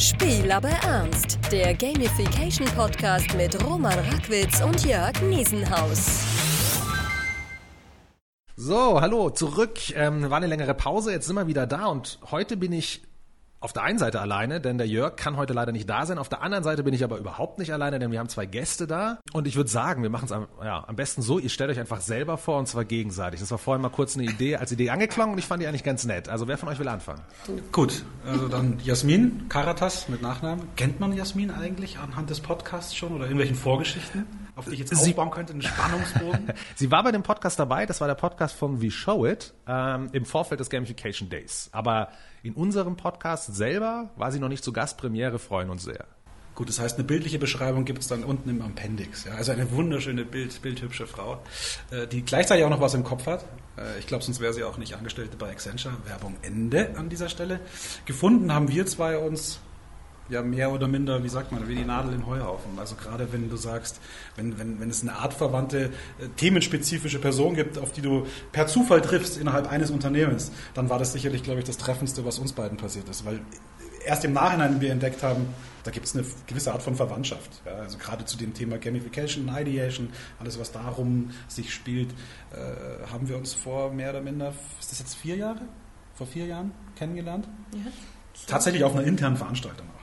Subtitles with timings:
[0.00, 1.38] Spiel aber ernst.
[1.52, 6.24] Der Gamification Podcast mit Roman Rackwitz und Jörg Niesenhaus.
[8.56, 9.78] So, hallo, zurück.
[9.94, 13.02] Ähm, war eine längere Pause, jetzt sind wir wieder da und heute bin ich
[13.60, 16.16] auf der einen Seite alleine, denn der Jörg kann heute leider nicht da sein.
[16.18, 18.86] Auf der anderen Seite bin ich aber überhaupt nicht alleine, denn wir haben zwei Gäste
[18.86, 19.18] da.
[19.34, 21.78] Und ich würde sagen, wir machen es am, ja, am besten so, ihr stellt euch
[21.78, 23.38] einfach selber vor und zwar gegenseitig.
[23.40, 25.84] Das war vorhin mal kurz eine Idee, als Idee angeklungen und ich fand die eigentlich
[25.84, 26.28] ganz nett.
[26.30, 27.20] Also wer von euch will anfangen?
[27.70, 30.66] Gut, also dann Jasmin Karatas mit Nachnamen.
[30.76, 34.24] Kennt man Jasmin eigentlich anhand des Podcasts schon oder irgendwelchen Vorgeschichten,
[34.56, 36.52] auf die ich jetzt Sie- aufbauen könnte, einen Spannungsbogen?
[36.76, 40.08] Sie war bei dem Podcast dabei, das war der Podcast von We Show It ähm,
[40.12, 41.68] im Vorfeld des Gamification Days.
[41.72, 42.08] Aber
[42.42, 44.98] in unserem Podcast selber war sie noch nicht zu Gast.
[44.98, 46.06] Premiere, freuen uns sehr.
[46.54, 49.24] Gut, das heißt, eine bildliche Beschreibung gibt es dann unten im Appendix.
[49.24, 49.32] Ja?
[49.34, 51.42] Also eine wunderschöne, Bild, bildhübsche Frau,
[51.90, 53.44] äh, die gleichzeitig auch noch was im Kopf hat.
[53.78, 55.94] Äh, ich glaube, sonst wäre sie auch nicht Angestellte bei Accenture.
[56.04, 57.60] Werbung Ende an dieser Stelle.
[58.04, 59.60] Gefunden haben wir zwei uns
[60.30, 62.78] ja mehr oder minder, wie sagt man, wie die Nadel im Heuhaufen.
[62.78, 64.00] Also gerade wenn du sagst,
[64.36, 65.86] wenn, wenn, wenn es eine artverwandte,
[66.18, 70.98] äh, themenspezifische Person gibt, auf die du per Zufall triffst innerhalb eines Unternehmens, dann war
[70.98, 73.24] das sicherlich, glaube ich, das Treffendste, was uns beiden passiert ist.
[73.24, 73.40] Weil
[74.04, 75.46] erst im Nachhinein wir entdeckt haben,
[75.84, 77.62] da gibt es eine gewisse Art von Verwandtschaft.
[77.64, 82.10] Ja, also gerade zu dem Thema Gamification, Ideation, alles was darum sich spielt,
[82.52, 85.60] äh, haben wir uns vor mehr oder minder, ist das jetzt vier Jahre?
[86.14, 87.48] Vor vier Jahren kennengelernt?
[88.46, 89.99] Tatsächlich auf einer internen Veranstaltung auch.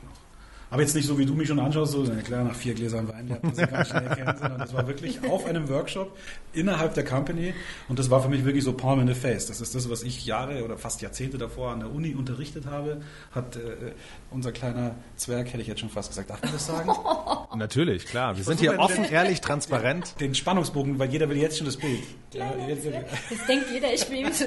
[0.70, 3.08] Aber jetzt nicht so, wie du mich schon anschaust, so, na klar, nach vier Gläsern
[3.08, 6.18] Wein lernt man sich ganz schnell kennen, sondern das war wirklich auf einem Workshop
[6.54, 7.54] innerhalb der Company
[7.88, 9.45] und das war für mich wirklich so Palm in the Face.
[9.48, 13.02] Das ist das, was ich Jahre oder fast Jahrzehnte davor an der Uni unterrichtet habe,
[13.32, 13.94] hat äh,
[14.30, 16.92] unser kleiner Zwerg, hätte ich jetzt schon fast gesagt, darf man das sagen?
[17.58, 18.36] Natürlich, klar.
[18.36, 20.20] Wir sind hier offen, den- ehrlich, transparent.
[20.20, 22.04] Den Spannungsbogen, weil jeder will jetzt schon das Bild.
[22.34, 24.45] Ja, jetzt, Jetzt denkt jeder, ich bin so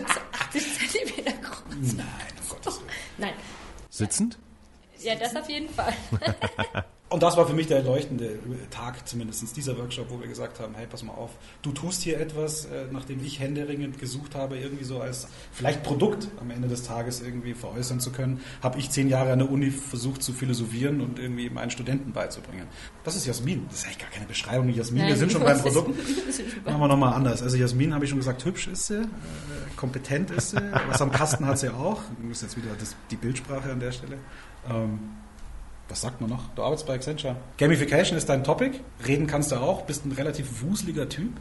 [0.49, 1.95] 80 Zentimeter groß.
[1.97, 2.07] nein,
[2.43, 2.89] um Gottes Willen.
[3.17, 3.33] Nein.
[3.89, 4.39] Sitzend?
[5.03, 5.95] Ja, das auf jeden Fall.
[7.11, 8.39] Und das war für mich der erleuchtende
[8.71, 11.31] Tag, zumindest dieser Workshop, wo wir gesagt haben, hey, pass mal auf,
[11.61, 16.29] du tust hier etwas, äh, nachdem ich händeringend gesucht habe, irgendwie so als vielleicht Produkt
[16.41, 19.73] am Ende des Tages irgendwie veräußern zu können, habe ich zehn Jahre an der Uni
[19.73, 22.69] versucht zu philosophieren und irgendwie meinen Studenten beizubringen.
[23.03, 23.67] Das ist Jasmin.
[23.69, 25.03] Das ist eigentlich gar keine Beschreibung, Jasmin.
[25.03, 25.89] wir Nein, sind schon beim Produkt.
[26.65, 27.43] Machen wir nochmal anders.
[27.43, 29.07] Also Jasmin, habe ich schon gesagt, hübsch ist sie, äh,
[29.75, 32.03] kompetent ist sie, was am Kasten hat sie auch.
[32.21, 34.19] Du musst jetzt wieder das, die Bildsprache an der Stelle.
[34.69, 34.99] Ähm,
[35.91, 36.49] was sagt man noch?
[36.55, 37.37] Du arbeitest bei Accenture.
[37.59, 38.79] Gamification ist dein Topic.
[39.07, 39.83] Reden kannst du auch.
[39.83, 41.33] Bist ein relativ wuseliger Typ,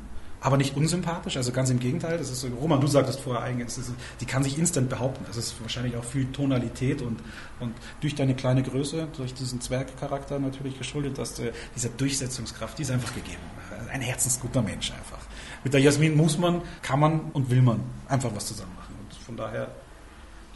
[0.42, 1.38] aber nicht unsympathisch.
[1.38, 2.18] Also ganz im Gegenteil.
[2.18, 5.24] Das ist so, Roman, du sagtest vorher eigentlich, ist, die kann sich instant behaupten.
[5.30, 7.20] Es ist wahrscheinlich auch viel Tonalität und,
[7.60, 12.82] und durch deine kleine Größe, durch diesen Zwergcharakter natürlich geschuldet, dass du diese Durchsetzungskraft, die
[12.82, 13.44] ist einfach gegeben.
[13.92, 15.20] Ein herzensguter Mensch einfach.
[15.64, 18.96] Mit der Jasmin muss man, kann man und will man einfach was zusammen machen.
[19.00, 19.68] Und von daher,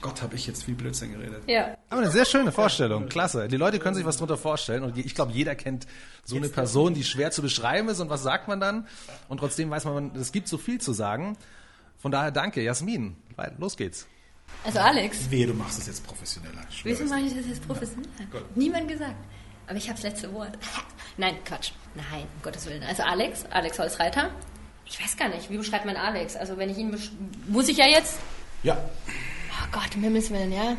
[0.03, 1.43] Gott, habe ich jetzt viel Blödsinn geredet.
[1.47, 1.77] Ja.
[1.89, 3.47] Aber eine sehr schöne Vorstellung, klasse.
[3.47, 5.87] Die Leute können sich was drunter vorstellen und ich glaube, jeder kennt
[6.25, 8.85] so eine Person, die schwer zu beschreiben ist und was sagt man dann?
[9.29, 11.37] Und trotzdem weiß man, es gibt so viel zu sagen.
[11.97, 13.15] Von daher danke, Jasmin.
[13.57, 14.05] Los geht's.
[14.65, 16.61] Also Alex, Wehe, du machst es jetzt professioneller.
[16.83, 17.09] Wieso es.
[17.09, 18.09] mache ich das jetzt professionell?
[18.29, 18.43] Gut.
[18.57, 19.15] Niemand gesagt.
[19.67, 20.57] Aber ich habe das letzte Wort.
[21.17, 21.71] Nein, Quatsch.
[21.95, 22.83] Nein, um Gottes Willen.
[22.83, 24.31] Also Alex, Alex Holzreiter.
[24.85, 26.35] Ich weiß gar nicht, wie beschreibt man Alex?
[26.35, 27.09] Also wenn ich ihn besch
[27.47, 28.19] muss ich ja jetzt.
[28.63, 28.77] Ja.
[29.73, 30.77] Gott, um Himmels Willen, ja.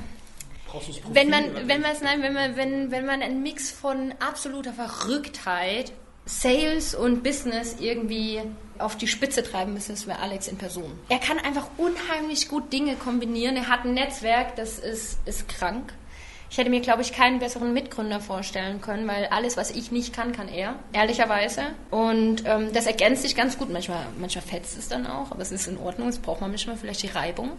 [0.66, 4.72] Profil Wenn man, wenn man nein, wenn man, wenn, wenn man einen Mix von absoluter
[4.72, 5.92] Verrücktheit,
[6.26, 8.40] Sales und Business irgendwie
[8.78, 10.90] auf die Spitze treiben müsste, das wäre Alex in Person.
[11.08, 13.56] Er kann einfach unheimlich gut Dinge kombinieren.
[13.56, 15.92] Er hat ein Netzwerk, das ist, ist krank.
[16.50, 20.14] Ich hätte mir, glaube ich, keinen besseren Mitgründer vorstellen können, weil alles, was ich nicht
[20.14, 21.62] kann, kann er, ehrlicherweise.
[21.90, 23.70] Und ähm, das ergänzt sich ganz gut.
[23.70, 26.08] Manchmal, manchmal fetzt es dann auch, aber es ist in Ordnung.
[26.08, 27.52] Es braucht man manchmal vielleicht die Reibung.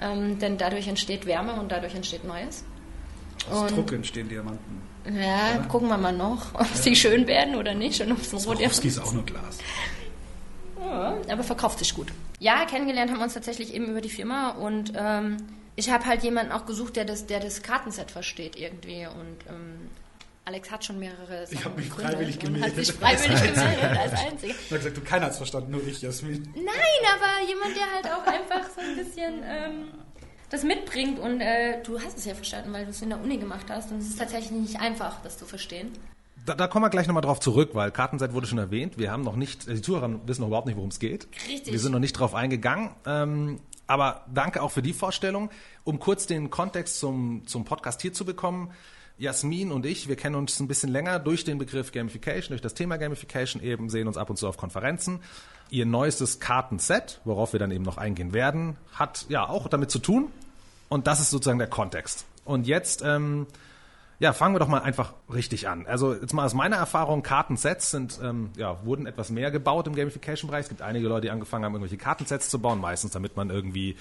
[0.00, 2.64] Ähm, denn dadurch entsteht Wärme und dadurch entsteht Neues.
[3.50, 4.82] Aus und- Druck entstehen Diamanten.
[5.10, 8.38] Ja, gucken wir mal noch, ob sie schön werden oder nicht und ob es ein
[8.40, 9.58] Rot ist auch nur Glas.
[10.80, 12.08] ja, aber verkauft sich gut.
[12.40, 15.38] Ja, kennengelernt haben wir uns tatsächlich eben über die Firma und ähm,
[15.76, 19.88] ich habe halt jemanden auch gesucht, der das, der das Kartenset versteht irgendwie und ähm,
[20.48, 22.70] Alex hat schon mehrere Sachen Ich hab mich gegründet freiwillig und gemeldet.
[22.70, 24.54] Hat sich freiwillig gemeldet als Einziger.
[24.54, 26.42] Er hat gesagt, du keiner hat's verstanden, nur ich, Jasmin.
[26.54, 29.88] Nein, aber jemand, der halt auch einfach so ein bisschen ähm,
[30.48, 33.36] das mitbringt und äh, du hast es ja verstanden, weil du es in der Uni
[33.36, 35.92] gemacht hast und es ist tatsächlich nicht einfach, das zu verstehen.
[36.46, 38.96] Da, da kommen wir gleich nochmal drauf zurück, weil Kartenset wurde schon erwähnt.
[38.96, 41.28] Wir haben noch nicht, die Zuhörer wissen noch überhaupt nicht, worum es geht.
[41.46, 41.74] Richtig.
[41.74, 42.90] Wir sind noch nicht drauf eingegangen.
[43.04, 45.50] Ähm, aber danke auch für die Vorstellung.
[45.84, 48.70] Um kurz den Kontext zum, zum Podcast hier zu bekommen.
[49.18, 52.74] Jasmin und ich, wir kennen uns ein bisschen länger durch den Begriff Gamification, durch das
[52.74, 55.20] Thema Gamification eben, sehen uns ab und zu auf Konferenzen.
[55.70, 59.98] Ihr neuestes Kartenset, worauf wir dann eben noch eingehen werden, hat ja auch damit zu
[59.98, 60.28] tun.
[60.88, 62.24] Und das ist sozusagen der Kontext.
[62.44, 63.46] Und jetzt ähm,
[64.20, 65.86] Ja, fangen wir doch mal einfach richtig an.
[65.86, 69.94] Also jetzt mal aus meiner Erfahrung, Kartensets sind, ähm, ja, wurden etwas mehr gebaut im
[69.94, 70.62] Gamification-Bereich.
[70.62, 73.96] Es gibt einige Leute, die angefangen haben, irgendwelche Kartensets zu bauen, meistens damit man irgendwie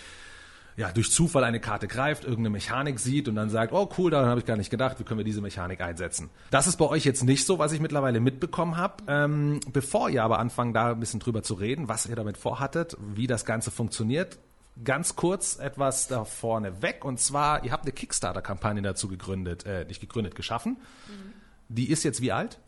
[0.77, 4.29] ja, durch Zufall eine Karte greift, irgendeine Mechanik sieht und dann sagt, oh cool, daran
[4.29, 6.29] habe ich gar nicht gedacht, wie können wir diese Mechanik einsetzen.
[6.51, 9.03] Das ist bei euch jetzt nicht so, was ich mittlerweile mitbekommen habe.
[9.07, 12.95] Ähm, bevor ihr aber anfangen, da ein bisschen drüber zu reden, was ihr damit vorhattet,
[12.99, 14.37] wie das Ganze funktioniert,
[14.83, 17.03] ganz kurz etwas da vorne weg.
[17.03, 20.77] Und zwar, ihr habt eine Kickstarter-Kampagne dazu gegründet, äh, nicht gegründet, geschaffen.
[21.07, 21.33] Mhm.
[21.69, 22.59] Die ist jetzt wie alt?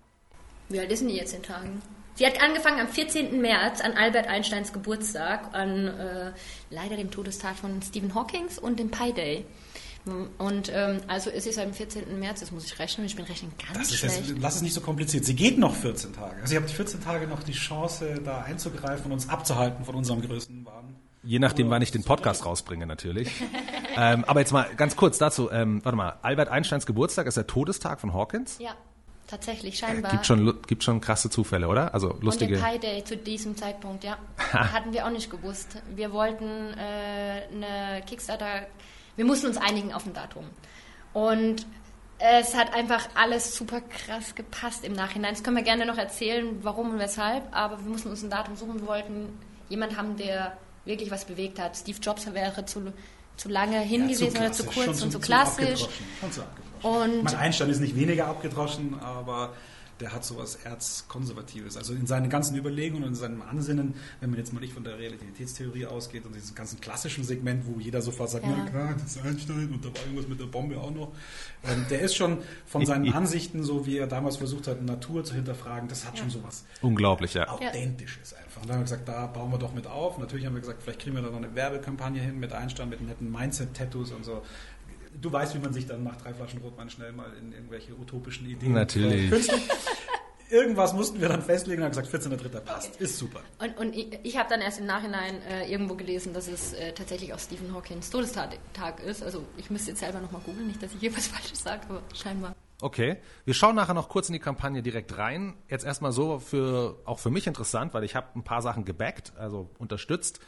[0.69, 1.79] Wie alt ist denn die jetzt in Tagen?
[2.19, 3.39] Sie hat angefangen am 14.
[3.39, 6.33] März an Albert Einsteins Geburtstag, an äh,
[6.69, 9.45] leider dem Todestag von Stephen Hawking und dem Pi Day.
[10.37, 12.19] Und ähm, also ist es am 14.
[12.19, 14.27] März, das muss ich rechnen, ich bin rechnen ganz schlecht.
[14.27, 15.23] Jetzt, lass es nicht so kompliziert.
[15.23, 16.41] Sie geht noch 14 Tage.
[16.41, 20.21] Also ihr habt 14 Tage noch die Chance, da einzugreifen und uns abzuhalten von unserem
[20.21, 20.97] größten Wahn.
[21.23, 23.31] Je nachdem, wann ich den Podcast rausbringe, natürlich.
[23.95, 25.49] ähm, aber jetzt mal ganz kurz dazu.
[25.51, 28.57] Ähm, warte mal, Albert Einsteins Geburtstag ist der Todestag von Hawkins?
[28.59, 28.75] Ja,
[29.29, 30.11] tatsächlich, scheinbar.
[30.11, 31.93] Gibt schon, gibt schon krasse Zufälle, oder?
[31.93, 32.55] Also lustige.
[32.55, 34.17] Und den Pi Day zu diesem Zeitpunkt, ja.
[34.51, 35.77] Hatten wir auch nicht gewusst.
[35.95, 38.67] Wir wollten äh, eine Kickstarter,
[39.15, 40.45] wir mussten uns einigen auf ein Datum.
[41.13, 41.65] Und
[42.19, 45.33] es hat einfach alles super krass gepasst im Nachhinein.
[45.33, 48.55] Das können wir gerne noch erzählen, warum und weshalb, aber wir mussten uns ein Datum
[48.55, 48.81] suchen.
[48.81, 49.37] Wir wollten
[49.69, 51.77] jemanden haben, der wirklich was bewegt hat.
[51.77, 52.91] Steve Jobs wäre zu,
[53.37, 55.87] zu lange hingewiesen ja, oder zu kurz und zu, klassisch.
[56.31, 56.43] Zu
[56.83, 59.53] und mein Einstein ist nicht weniger abgedroschen, aber
[59.99, 61.75] der hat sowas Erzkonservatives.
[61.75, 64.83] Also in seinen ganzen Überlegungen und in seinem Ansinnen, wenn man jetzt mal nicht von
[64.83, 68.53] der Realitätstheorie ausgeht und diesem ganzen klassischen Segment, wo jeder sofort sagt, ja.
[68.57, 71.11] na klar, das ist Einstein und da war irgendwas mit der Bombe auch noch.
[71.65, 75.35] Ähm, der ist schon von seinen Ansichten, so wie er damals versucht hat, Natur zu
[75.35, 76.21] hinterfragen, das hat ja.
[76.21, 77.47] schon sowas Unglaublich, ja.
[77.49, 78.61] Authentisches einfach.
[78.61, 80.17] Und dann haben wir gesagt, da bauen wir doch mit auf.
[80.17, 83.01] Natürlich haben wir gesagt, vielleicht kriegen wir da noch eine Werbekampagne hin mit Einstein, mit
[83.01, 84.41] netten Mindset-Tattoos und so
[85.19, 88.47] du weißt, wie man sich dann nach drei Flaschen Rotwein schnell mal in irgendwelche utopischen
[88.47, 88.73] Ideen.
[88.73, 89.31] Natürlich.
[90.51, 92.59] Irgendwas mussten wir dann festlegen und haben gesagt, 14.3.
[92.61, 92.95] passt.
[92.95, 93.03] Okay.
[93.03, 93.41] Ist super.
[93.59, 96.91] Und, und ich, ich habe dann erst im Nachhinein äh, irgendwo gelesen, dass es äh,
[96.93, 98.57] tatsächlich auch Stephen Hawkins Todestag
[99.05, 99.21] ist.
[99.21, 102.01] Also ich müsste jetzt selber nochmal googeln, nicht, dass ich hier was Falsches sage, aber
[102.15, 102.55] scheinbar.
[102.81, 105.55] Okay, wir schauen nachher noch kurz in die Kampagne direkt rein.
[105.67, 109.33] Jetzt erstmal so für auch für mich interessant, weil ich habe ein paar Sachen gebackt,
[109.37, 110.39] also unterstützt.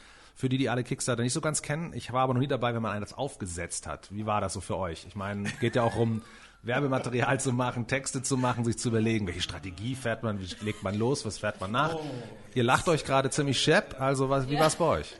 [0.41, 2.73] Für die, die alle Kickstarter nicht so ganz kennen, ich war aber noch nie dabei,
[2.73, 4.07] wenn man eines aufgesetzt hat.
[4.09, 5.05] Wie war das so für euch?
[5.07, 6.23] Ich meine, geht ja auch um
[6.63, 10.81] Werbematerial zu machen, Texte zu machen, sich zu überlegen, welche Strategie fährt man, wie legt
[10.81, 11.93] man los, was fährt man nach.
[11.93, 12.01] Oh.
[12.55, 14.61] Ihr lacht euch gerade ziemlich schepp, also was, wie ja.
[14.61, 15.15] war es bei euch?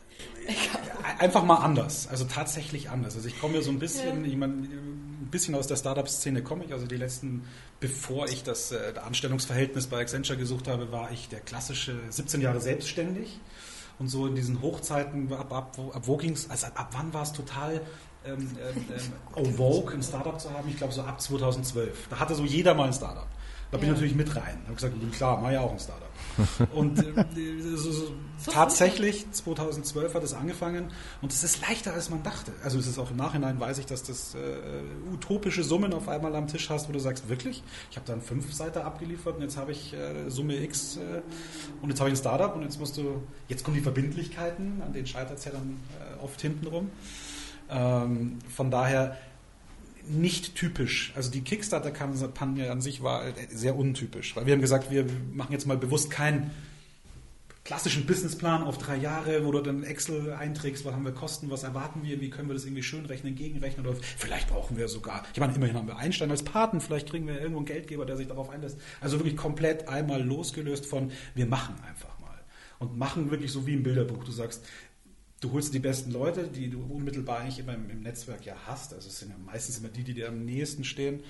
[1.20, 3.16] Einfach mal anders, also tatsächlich anders.
[3.16, 4.32] Also ich komme ja so ein bisschen, ja.
[4.32, 7.44] ich meine, ein bisschen aus der Startup-Szene komme ich, also die letzten,
[7.80, 12.60] bevor ich das äh, Anstellungsverhältnis bei Accenture gesucht habe, war ich der klassische 17 Jahre
[12.60, 13.40] selbstständig
[14.02, 17.22] und so in diesen Hochzeiten, ab, ab, ab wo ging's, also ab, ab wann war
[17.22, 17.82] es total
[18.26, 18.86] ähm, ähm,
[19.36, 20.68] ähm Vogue, ein Startup zu haben?
[20.68, 22.08] Ich glaube so ab 2012.
[22.10, 23.28] Da hatte so jeder mal ein Startup.
[23.72, 24.58] Da bin ich natürlich mit rein.
[24.64, 26.12] Ich habe gesagt, klar, mach ja auch ein Startup.
[26.74, 27.26] Und äh,
[28.46, 30.92] tatsächlich, 2012 hat es angefangen
[31.22, 32.52] und es ist leichter, als man dachte.
[32.64, 34.40] Also es ist auch im Nachhinein, weiß ich, dass das äh,
[35.14, 38.54] utopische Summen auf einmal am Tisch hast, wo du sagst, wirklich, ich habe dann fünf
[38.54, 41.22] Seiten abgeliefert und jetzt habe ich äh, Summe X äh,
[41.82, 44.94] und jetzt habe ich ein Startup und jetzt musst du, jetzt kommen die Verbindlichkeiten, an
[44.94, 46.90] denen scheitert es ja dann äh, oft hinten rum.
[47.70, 49.18] Ähm, von daher
[50.08, 51.12] nicht typisch.
[51.16, 55.68] Also die Kickstarter-Kampagne an sich war sehr untypisch, weil wir haben gesagt, wir machen jetzt
[55.68, 56.52] mal bewusst keinen
[57.64, 61.64] klassischen Businessplan auf drei Jahre, wo du dann Excel einträgst, was haben wir Kosten, was
[61.64, 65.24] erwarten wir, wie können wir das irgendwie schön rechnen, gegenrechnen oder vielleicht brauchen wir sogar,
[65.34, 68.18] ich meine, immerhin haben wir Einstein als Paten, vielleicht kriegen wir irgendwo einen Geldgeber, der
[68.18, 68.80] sich darauf einlässt.
[69.00, 72.40] Also wirklich komplett einmal losgelöst von, wir machen einfach mal.
[72.80, 74.24] Und machen wirklich so wie im Bilderbuch.
[74.24, 74.66] Du sagst,
[75.42, 78.94] du holst die besten Leute, die du unmittelbar eigentlich immer im, im Netzwerk ja hast.
[78.94, 81.22] Also es sind ja meistens immer die, die dir am nächsten stehen.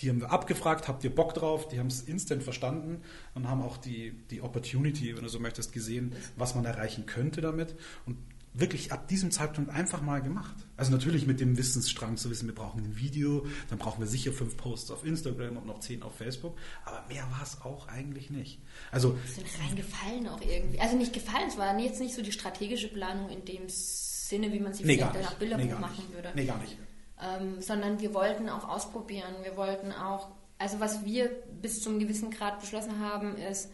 [0.00, 1.68] Die haben wir abgefragt, habt ihr Bock drauf?
[1.68, 3.02] Die haben es instant verstanden
[3.34, 7.40] und haben auch die, die Opportunity, wenn du so möchtest, gesehen, was man erreichen könnte
[7.40, 7.76] damit.
[8.06, 8.16] Und
[8.54, 10.54] wirklich ab diesem Zeitpunkt einfach mal gemacht.
[10.76, 14.32] Also natürlich mit dem Wissensstrang zu wissen, wir brauchen ein Video, dann brauchen wir sicher
[14.32, 18.30] fünf Posts auf Instagram und noch zehn auf Facebook, aber mehr war es auch eigentlich
[18.30, 18.62] nicht.
[18.92, 20.78] Also sind reingefallen auch irgendwie.
[20.78, 24.60] Also nicht gefallen, es war jetzt nicht so die strategische Planung in dem Sinne, wie
[24.60, 26.32] man sie nee, vielleicht nach Bilderbuch nee, machen würde.
[26.36, 26.78] Nee, gar nicht.
[27.20, 29.34] Ähm, sondern wir wollten auch ausprobieren.
[29.42, 31.28] Wir wollten auch, also was wir
[31.60, 33.70] bis zum gewissen Grad beschlossen haben, ist,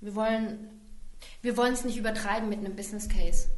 [0.00, 0.73] wir wollen
[1.42, 3.48] wir wollen es nicht übertreiben mit einem Business Case,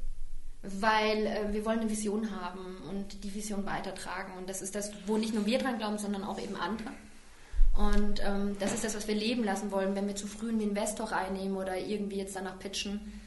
[0.63, 4.33] weil äh, wir wollen eine Vision haben und die Vision weitertragen.
[4.39, 6.91] Und das ist das, wo nicht nur wir dran glauben, sondern auch eben andere.
[7.77, 9.95] Und ähm, das ist das, was wir leben lassen wollen.
[9.95, 13.21] Wenn wir zu früh einen Investor reinnehmen oder irgendwie jetzt danach pitchen,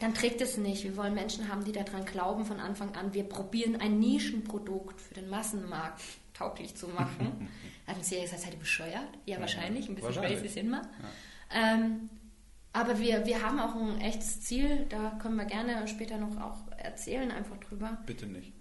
[0.00, 0.82] dann trägt es nicht.
[0.82, 3.14] Wir wollen Menschen haben, die daran glauben von Anfang an.
[3.14, 6.00] Wir probieren ein Nischenprodukt für den Massenmarkt
[6.32, 7.48] tauglich zu machen.
[7.86, 9.08] Hat uns jeder gesagt, seid ihr bescheuert?
[9.26, 10.40] Ja, wahrscheinlich, ein bisschen wahrscheinlich.
[10.40, 10.82] crazy sind wir.
[11.54, 12.10] Ähm,
[12.74, 16.58] aber wir, wir haben auch ein echtes Ziel, da können wir gerne später noch auch
[16.76, 17.98] erzählen, einfach drüber.
[18.04, 18.52] Bitte nicht.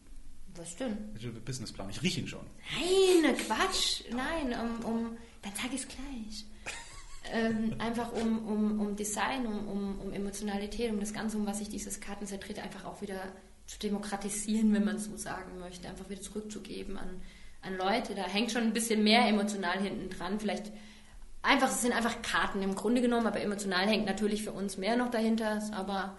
[0.56, 0.96] Was denn?
[1.44, 2.46] Businessplan, ich rieche ihn schon.
[2.80, 4.04] Nein, Quatsch.
[4.12, 6.46] Nein, um, um dann sag ich es gleich.
[7.34, 11.58] ähm, einfach um, um, um Design, um, um, um Emotionalität, um das Ganze, um was
[11.58, 13.20] sich dieses Kartenset dreht, einfach auch wieder
[13.66, 17.20] zu demokratisieren, wenn man so sagen möchte, einfach wieder zurückzugeben an,
[17.64, 18.14] an Leute.
[18.14, 20.40] Da hängt schon ein bisschen mehr emotional hinten dran.
[20.40, 20.72] Vielleicht
[21.44, 24.96] einfach, es sind einfach Karten im Grunde genommen, aber emotional hängt natürlich für uns mehr
[24.96, 26.18] noch dahinter, aber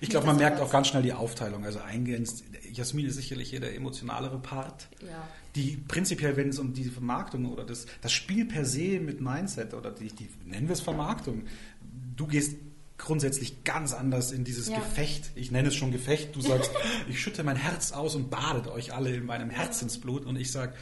[0.00, 1.64] Ich glaube, man merkt auch ganz schnell die Aufteilung.
[1.64, 2.30] Also eingehend,
[2.72, 4.88] Jasmin ist sicherlich hier der emotionalere Part.
[5.00, 5.28] Ja.
[5.56, 9.74] Die prinzipiell, wenn es um die Vermarktung oder das, das Spiel per se mit Mindset
[9.74, 11.44] oder die, die nennen wir es Vermarktung,
[12.16, 12.56] du gehst
[12.96, 14.78] grundsätzlich ganz anders in dieses Ja.
[14.78, 15.32] Gefecht.
[15.34, 16.36] Ich nenne es schon Gefecht.
[16.36, 16.70] Du sagst,
[17.08, 20.24] ich schütte mein Herz aus und badet euch alle in meinem Herzensblut.
[20.24, 20.74] Und ich sage,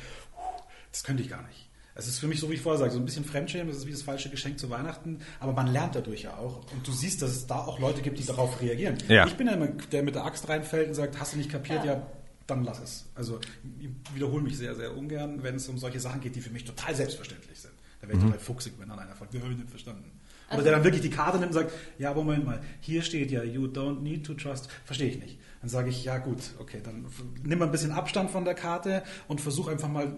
[0.92, 1.69] das könnte ich gar nicht.
[2.00, 3.86] Es ist für mich so, wie ich vorher sage, so ein bisschen Fremdschämen, das ist
[3.86, 6.60] wie das falsche Geschenk zu Weihnachten, aber man lernt dadurch ja auch.
[6.72, 8.96] Und du siehst, dass es da auch Leute gibt, die darauf reagieren.
[9.08, 9.26] Ja.
[9.26, 11.84] Ich bin ja immer, der mit der Axt reinfällt und sagt, hast du nicht kapiert,
[11.84, 12.06] ja, Ja.
[12.46, 13.04] dann lass es.
[13.14, 13.38] Also
[13.78, 16.64] ich wiederhole mich sehr, sehr ungern, wenn es um solche Sachen geht, die für mich
[16.64, 17.74] total selbstverständlich sind.
[18.00, 20.10] Da wäre ich total fuchsig, wenn dann einer fragt, ja, habe ich nicht verstanden.
[20.52, 23.30] Oder der dann wirklich die Karte nimmt und sagt, ja, aber Moment mal, hier steht
[23.30, 24.68] ja, you don't need to trust.
[24.84, 25.38] Verstehe ich nicht.
[25.60, 27.04] Dann sage ich, ja gut, okay, dann
[27.44, 30.16] nimm mal ein bisschen Abstand von der Karte und versuch einfach mal,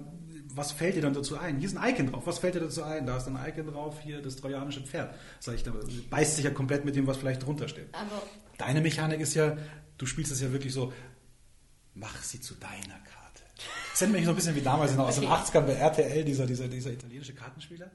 [0.55, 1.59] was fällt dir dann dazu ein?
[1.59, 3.07] Hier ist ein Icon drauf, was fällt dir dazu ein?
[3.07, 5.15] Da ist ein Icon drauf, hier das trojanische Pferd.
[5.41, 5.73] Sag ich, da
[6.11, 7.89] beißt sich ja komplett mit dem, was vielleicht drunter steht.
[7.95, 8.23] Aber
[8.59, 9.57] Deine Mechanik ist ja,
[9.99, 10.93] du spielst es ja wirklich so,
[11.95, 13.43] mach sie zu deiner Karte.
[13.91, 15.35] Das erinnert mich so ein bisschen wie damals noch aus den Okay.
[15.59, 17.91] 80ern bei RTL, dieser, dieser, dieser italienische Kartenspieler.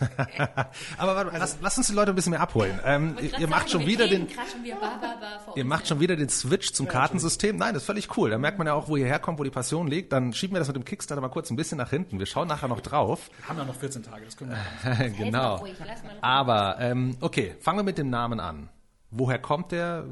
[0.98, 2.78] Aber warte, lass, lass uns die Leute ein bisschen mehr abholen.
[2.84, 5.68] Ähm, ihr, macht sagen, schon wieder den, kratschen wir ba, ba, ba vor Ihr uns
[5.68, 7.56] macht schon wieder den Switch zum Kartensystem.
[7.56, 8.30] Nein, das ist völlig cool.
[8.30, 10.12] Da merkt man ja auch, wo ihr herkommt, wo die Passion liegt.
[10.12, 12.18] Dann schieben wir das mit dem Kickstarter mal kurz ein bisschen nach hinten.
[12.18, 13.30] Wir schauen nachher noch drauf.
[13.38, 15.56] Wir haben ja noch 14 Tage, das können wir genau.
[15.56, 15.74] ruhig.
[16.20, 18.68] Aber ähm, okay, fangen wir mit dem Namen an.
[19.10, 20.04] Woher kommt der?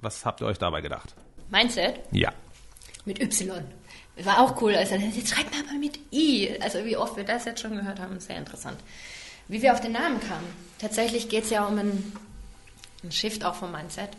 [0.00, 1.14] Was habt ihr euch dabei gedacht?
[1.50, 2.32] Mindset Ja.
[3.04, 3.64] mit Y.
[4.24, 4.74] War auch cool.
[4.74, 6.58] Also jetzt schreibt mal aber mit I.
[6.60, 8.78] Also wie oft wir das jetzt schon gehört haben, sehr interessant.
[9.48, 10.46] Wie wir auf den Namen kamen.
[10.78, 12.12] Tatsächlich geht es ja um einen,
[13.02, 14.10] einen Shift auch vom Mindset.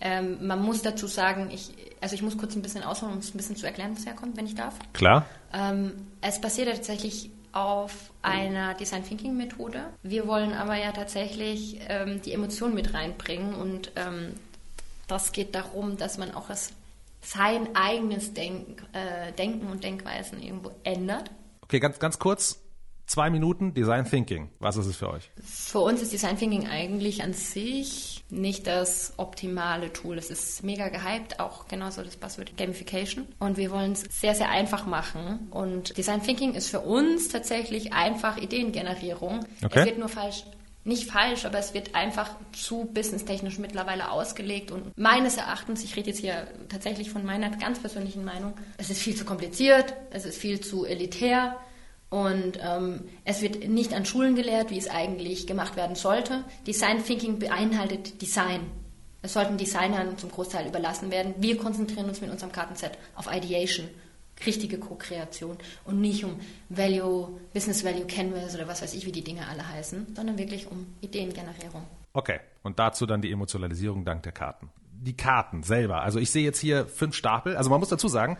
[0.00, 3.34] Ähm, man muss dazu sagen, ich, also ich muss kurz ein bisschen ausholen, um es
[3.34, 4.74] ein bisschen zu erklären, was herkommt, wenn ich darf.
[4.92, 5.26] Klar?
[5.52, 9.84] Ähm, es basiert ja tatsächlich auf einer Design Thinking Methode.
[10.02, 14.34] Wir wollen aber ja tatsächlich ähm, die Emotionen mit reinbringen und ähm,
[15.08, 16.72] das geht darum, dass man auch das,
[17.20, 21.30] sein eigenes Denk, äh, Denken und Denkweisen irgendwo ändert.
[21.62, 22.62] Okay, ganz, ganz kurz.
[23.06, 24.50] Zwei Minuten Design Thinking.
[24.58, 25.30] Was ist es für euch?
[25.42, 30.18] Für uns ist Design Thinking eigentlich an sich nicht das optimale Tool.
[30.18, 33.26] Es ist mega gehypt, auch genauso das Buzzword Gamification.
[33.38, 35.48] Und wir wollen es sehr, sehr einfach machen.
[35.50, 39.40] Und Design Thinking ist für uns tatsächlich einfach Ideengenerierung.
[39.64, 39.80] Okay.
[39.80, 40.44] Es wird nur falsch,
[40.88, 44.70] nicht falsch, aber es wird einfach zu businesstechnisch mittlerweile ausgelegt.
[44.70, 49.00] Und meines Erachtens, ich rede jetzt hier tatsächlich von meiner ganz persönlichen Meinung, es ist
[49.00, 51.56] viel zu kompliziert, es ist viel zu elitär.
[52.10, 56.42] Und ähm, es wird nicht an Schulen gelehrt, wie es eigentlich gemacht werden sollte.
[56.66, 58.62] Design Thinking beinhaltet Design.
[59.20, 61.34] Es sollten Designern zum Großteil überlassen werden.
[61.38, 63.88] Wir konzentrieren uns mit unserem Kartenset auf Ideation,
[64.46, 69.24] richtige Co-Kreation und nicht um Value, Business Value Canvas oder was weiß ich, wie die
[69.24, 71.84] Dinge alle heißen, sondern wirklich um Ideengenerierung.
[72.12, 74.70] Okay, und dazu dann die Emotionalisierung dank der Karten.
[74.92, 76.02] Die Karten selber.
[76.02, 77.56] Also ich sehe jetzt hier fünf Stapel.
[77.56, 78.36] Also man muss dazu sagen,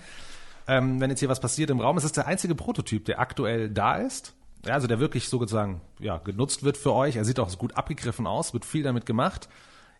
[0.66, 3.70] ähm, wenn jetzt hier was passiert im Raum, es ist der einzige Prototyp, der aktuell
[3.70, 4.34] da ist.
[4.66, 7.16] Ja, also der wirklich sozusagen ja, genutzt wird für euch.
[7.16, 9.48] Er sieht auch gut abgegriffen aus, wird viel damit gemacht.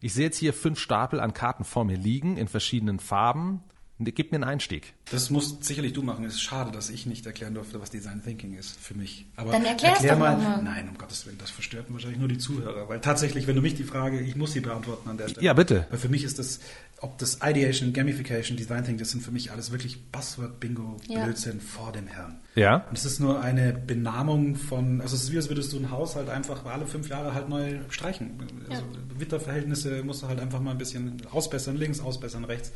[0.01, 3.63] Ich sehe jetzt hier fünf Stapel an Karten vor mir liegen in verschiedenen Farben.
[4.01, 4.95] Gib mir einen Einstieg.
[5.11, 6.25] Das musst sicherlich du machen.
[6.25, 9.27] Es ist schade, dass ich nicht erklären durfte, was Design Thinking ist für mich.
[9.35, 10.37] Aber Dann erklär doch mal.
[10.37, 10.63] mal.
[10.63, 12.89] Nein, um Gottes Willen, das verstört wahrscheinlich nur die Zuhörer.
[12.89, 15.45] Weil tatsächlich, wenn du mich die Frage, ich muss sie beantworten an der Stelle.
[15.45, 15.87] Ja, bitte.
[15.91, 16.61] Weil für mich ist das,
[17.01, 21.25] ob das Ideation, Gamification, Design Thinking, das sind für mich alles wirklich Buzzword-Bingo, Ja.
[21.25, 22.37] Blödsinn vor dem Herrn.
[22.55, 22.87] Ja.
[22.89, 25.91] Und es ist nur eine Benamung von, also es ist wie, als würdest du ein
[25.91, 28.31] Haus halt einfach alle fünf Jahre halt neu streichen.
[28.71, 28.85] Also
[29.19, 32.71] Witterverhältnisse musst du halt einfach mal ein bisschen ausbessern, links, ausbessern, rechts.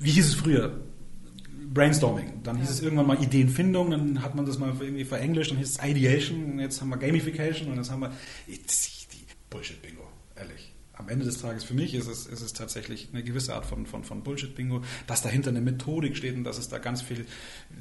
[0.00, 0.80] Wie hieß es früher?
[1.72, 2.42] Brainstorming.
[2.42, 5.78] Dann hieß es irgendwann mal Ideenfindung, dann hat man das mal irgendwie verenglischt, dann hieß
[5.78, 8.12] es Ideation und jetzt haben wir Gamification und jetzt haben wir
[9.50, 10.72] Bullshit-Bingo, ehrlich.
[11.00, 13.86] Am Ende des Tages für mich ist es, ist es tatsächlich eine gewisse Art von,
[13.86, 17.24] von, von Bullshit-Bingo, dass dahinter eine Methodik steht und dass es da ganz viel,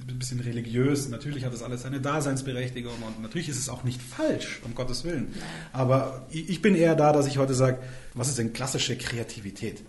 [0.08, 4.02] ein bisschen religiös, natürlich hat das alles seine Daseinsberechtigung und natürlich ist es auch nicht
[4.02, 5.34] falsch, um Gottes Willen.
[5.74, 7.80] Aber ich bin eher da, dass ich heute sage,
[8.14, 9.84] was ist denn klassische Kreativität?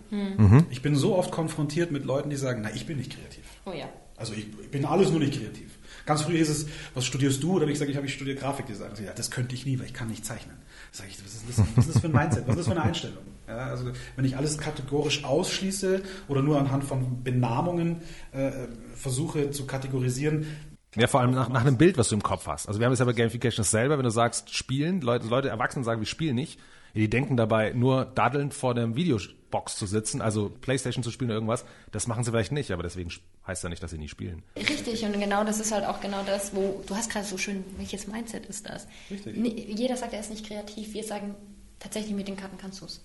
[0.70, 3.44] Ich bin so oft konfrontiert mit Leuten, die sagen, na, ich bin nicht kreativ.
[3.64, 3.88] Oh ja.
[4.16, 5.78] Also ich, ich bin alles nur nicht kreativ.
[6.04, 7.52] Ganz früh hieß es, was studierst du?
[7.52, 8.90] Oder habe ich gesagt, ich, habe ich studiere Grafikdesign.
[8.90, 10.56] Also, ja, das könnte ich nie, weil ich kann nicht zeichnen.
[10.92, 12.46] Sag ich, was ist, das, was ist das für ein Mindset?
[12.46, 13.24] Was ist das für eine Einstellung?
[13.46, 18.50] Ja, also wenn ich alles kategorisch ausschließe oder nur anhand von Benamungen äh,
[18.94, 20.46] versuche zu kategorisieren,
[20.96, 22.66] ja, vor allem nach, nach einem Bild, was du im Kopf hast.
[22.66, 25.84] Also wir haben es ja bei Gamification selber, wenn du sagst, spielen, Leute, Leute Erwachsene
[25.84, 26.58] sagen, wir spielen nicht.
[26.94, 28.96] Die denken dabei, nur daddelnd vor dem
[29.50, 32.82] Videobox zu sitzen, also Playstation zu spielen oder irgendwas, das machen sie vielleicht nicht, aber
[32.82, 33.10] deswegen
[33.46, 34.42] heißt ja nicht, dass sie nie spielen.
[34.56, 37.64] Richtig, und genau das ist halt auch genau das, wo du hast gerade so schön,
[37.76, 38.86] welches Mindset ist das?
[39.10, 39.36] Richtig.
[39.36, 40.94] Jeder sagt, er ist nicht kreativ.
[40.94, 41.34] Wir sagen,
[41.78, 43.04] tatsächlich mit den Karten kannst du es.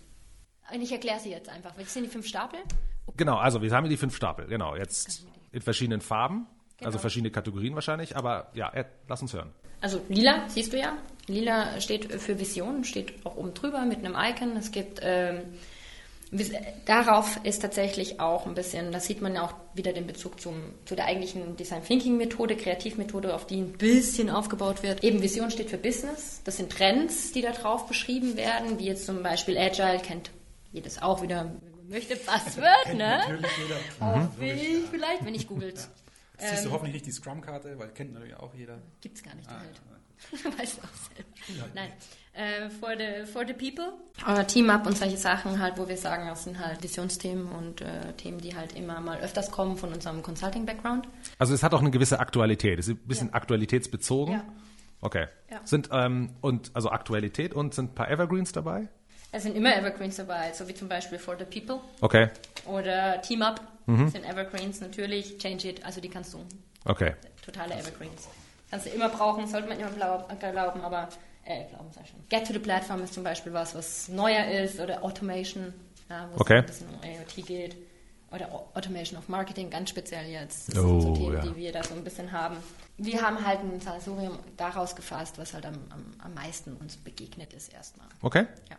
[0.72, 1.74] Ich erkläre sie jetzt einfach.
[1.78, 2.60] Was sind die fünf Stapel?
[3.18, 4.76] Genau, also wir haben hier die fünf Stapel, genau.
[4.76, 6.48] Jetzt in verschiedenen Farben.
[6.78, 6.88] Genau.
[6.88, 8.74] Also verschiedene Kategorien wahrscheinlich, aber ja,
[9.08, 9.54] lass uns hören.
[9.80, 10.98] Also lila, siehst du ja.
[11.28, 14.58] Lila steht für Vision, steht auch oben drüber mit einem Icon.
[14.58, 15.42] Es gibt ähm,
[16.86, 20.56] darauf ist tatsächlich auch ein bisschen, das sieht man ja auch wieder den Bezug zum,
[20.86, 25.04] zu der eigentlichen Design Thinking Methode, Kreativmethode, auf die ein bisschen aufgebaut wird.
[25.04, 26.42] Eben Vision steht für Business.
[26.44, 30.32] Das sind Trends, die da drauf beschrieben werden, wie jetzt zum Beispiel Agile kennt
[30.72, 31.52] jedes auch wieder,
[31.88, 33.20] möchte Buzzword, ne?
[33.20, 34.06] Natürlich jeder.
[34.06, 34.44] Auch mhm.
[34.44, 35.78] ich vielleicht, wenn ich googelt.
[36.38, 38.82] Jetzt siehst du ähm, hoffentlich nicht die Scrum-Karte, weil kennt natürlich auch jeder.
[39.00, 39.82] Gibt es gar nicht, die ah, Welt.
[40.58, 41.70] weißt du auch selber.
[41.74, 41.92] Nein.
[42.34, 43.94] Äh, for, the, for the people.
[44.28, 48.12] Uh, Team-Up und solche Sachen halt, wo wir sagen, das sind halt Visionsthemen und äh,
[48.18, 51.08] Themen, die halt immer mal öfters kommen von unserem Consulting-Background.
[51.40, 52.78] Also es hat auch eine gewisse Aktualität.
[52.78, 53.36] Es ist ein bisschen ja.
[53.36, 54.34] aktualitätsbezogen.
[54.34, 54.44] Ja.
[55.00, 55.28] Okay.
[55.50, 55.62] Ja.
[55.64, 58.90] Sind, ähm, und, also Aktualität und sind ein paar Evergreens dabei?
[59.32, 61.82] Es sind immer Evergreens dabei, so wie zum Beispiel For the People.
[62.02, 62.30] Okay.
[62.66, 64.10] Oder Team Up mhm.
[64.10, 65.38] sind Evergreens natürlich.
[65.38, 66.40] Change It, also die kannst du.
[66.86, 67.14] Okay.
[67.46, 68.28] Totale Evergreens.
[68.70, 71.10] Kannst du immer brauchen, sollte man immer glauben, aber
[71.46, 72.20] äh, glauben sei schon.
[72.30, 75.74] Get to the Platform ist zum Beispiel was, was neuer ist oder Automation,
[76.10, 76.64] ja, wo okay.
[76.68, 77.76] es ein bisschen um IoT geht.
[78.32, 80.70] Oder Automation of Marketing, ganz speziell jetzt.
[80.70, 81.42] Das oh, sind so Themen, ja.
[81.42, 82.58] die wir da so ein bisschen haben.
[82.98, 87.54] Wir haben halt ein Sansorium daraus gefasst, was halt am, am, am meisten uns begegnet
[87.54, 88.08] ist erstmal.
[88.22, 88.48] Okay.
[88.70, 88.78] Ja.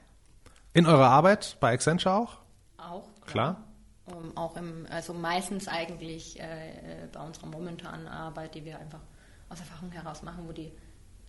[0.74, 2.38] In eurer Arbeit bei Accenture auch?
[2.76, 3.04] Auch.
[3.24, 3.64] Klar.
[4.04, 8.78] Um, ähm, auch im, also meistens eigentlich äh, äh, bei unserer momentanen Arbeit, die wir
[8.78, 9.00] einfach
[9.48, 10.72] aus Erfahrung heraus machen, wo die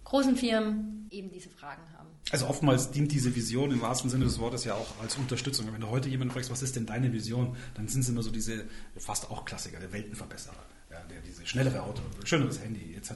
[0.04, 2.08] großen Firmen eben diese Fragen haben.
[2.32, 5.68] Also oftmals dient diese Vision im wahrsten Sinne des Wortes ja auch als Unterstützung.
[5.72, 8.32] Wenn du heute jemanden fragst, was ist denn deine Vision, dann sind es immer so
[8.32, 10.64] diese fast auch Klassiker, der Weltenverbesserer
[10.98, 13.14] ja, der, diese schnellere Auto, schöneres Handy etc.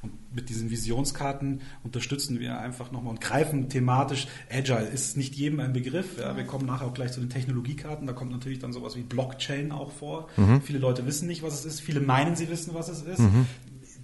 [0.00, 4.26] Und mit diesen Visionskarten unterstützen wir einfach nochmal und greifen thematisch.
[4.50, 6.18] Agile ist nicht jedem ein Begriff.
[6.18, 6.36] Ja.
[6.36, 8.06] Wir kommen nachher auch gleich zu den Technologiekarten.
[8.06, 10.28] Da kommt natürlich dann sowas wie Blockchain auch vor.
[10.36, 10.62] Mhm.
[10.62, 11.80] Viele Leute wissen nicht, was es ist.
[11.80, 13.20] Viele meinen, sie wissen, was es ist.
[13.20, 13.46] Mhm.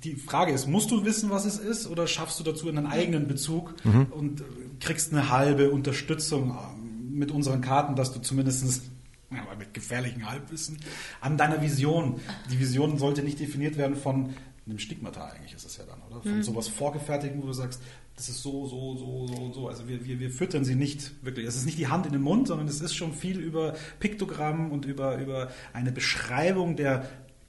[0.05, 3.27] Die Frage ist, musst du wissen, was es ist, oder schaffst du dazu einen eigenen
[3.27, 4.07] Bezug mhm.
[4.11, 4.45] und
[4.81, 8.83] kriegst eine halbe Unterstützung ähm, mit unseren Karten, dass du zumindest
[9.31, 10.79] ja, aber mit gefährlichem Halbwissen,
[11.21, 12.21] an deiner Vision.
[12.51, 14.31] Die Vision sollte nicht definiert werden von
[14.69, 16.21] einem Stigmata eigentlich ist es ja dann, oder?
[16.21, 16.43] Von mhm.
[16.43, 17.81] sowas Vorgefertigten, wo du sagst,
[18.17, 19.69] das ist so, so, so, so, so.
[19.69, 21.47] Also wir, wir, wir füttern sie nicht wirklich.
[21.47, 24.71] Es ist nicht die Hand in den Mund, sondern es ist schon viel über Piktogramm
[24.73, 27.09] und über, über eine Beschreibung der,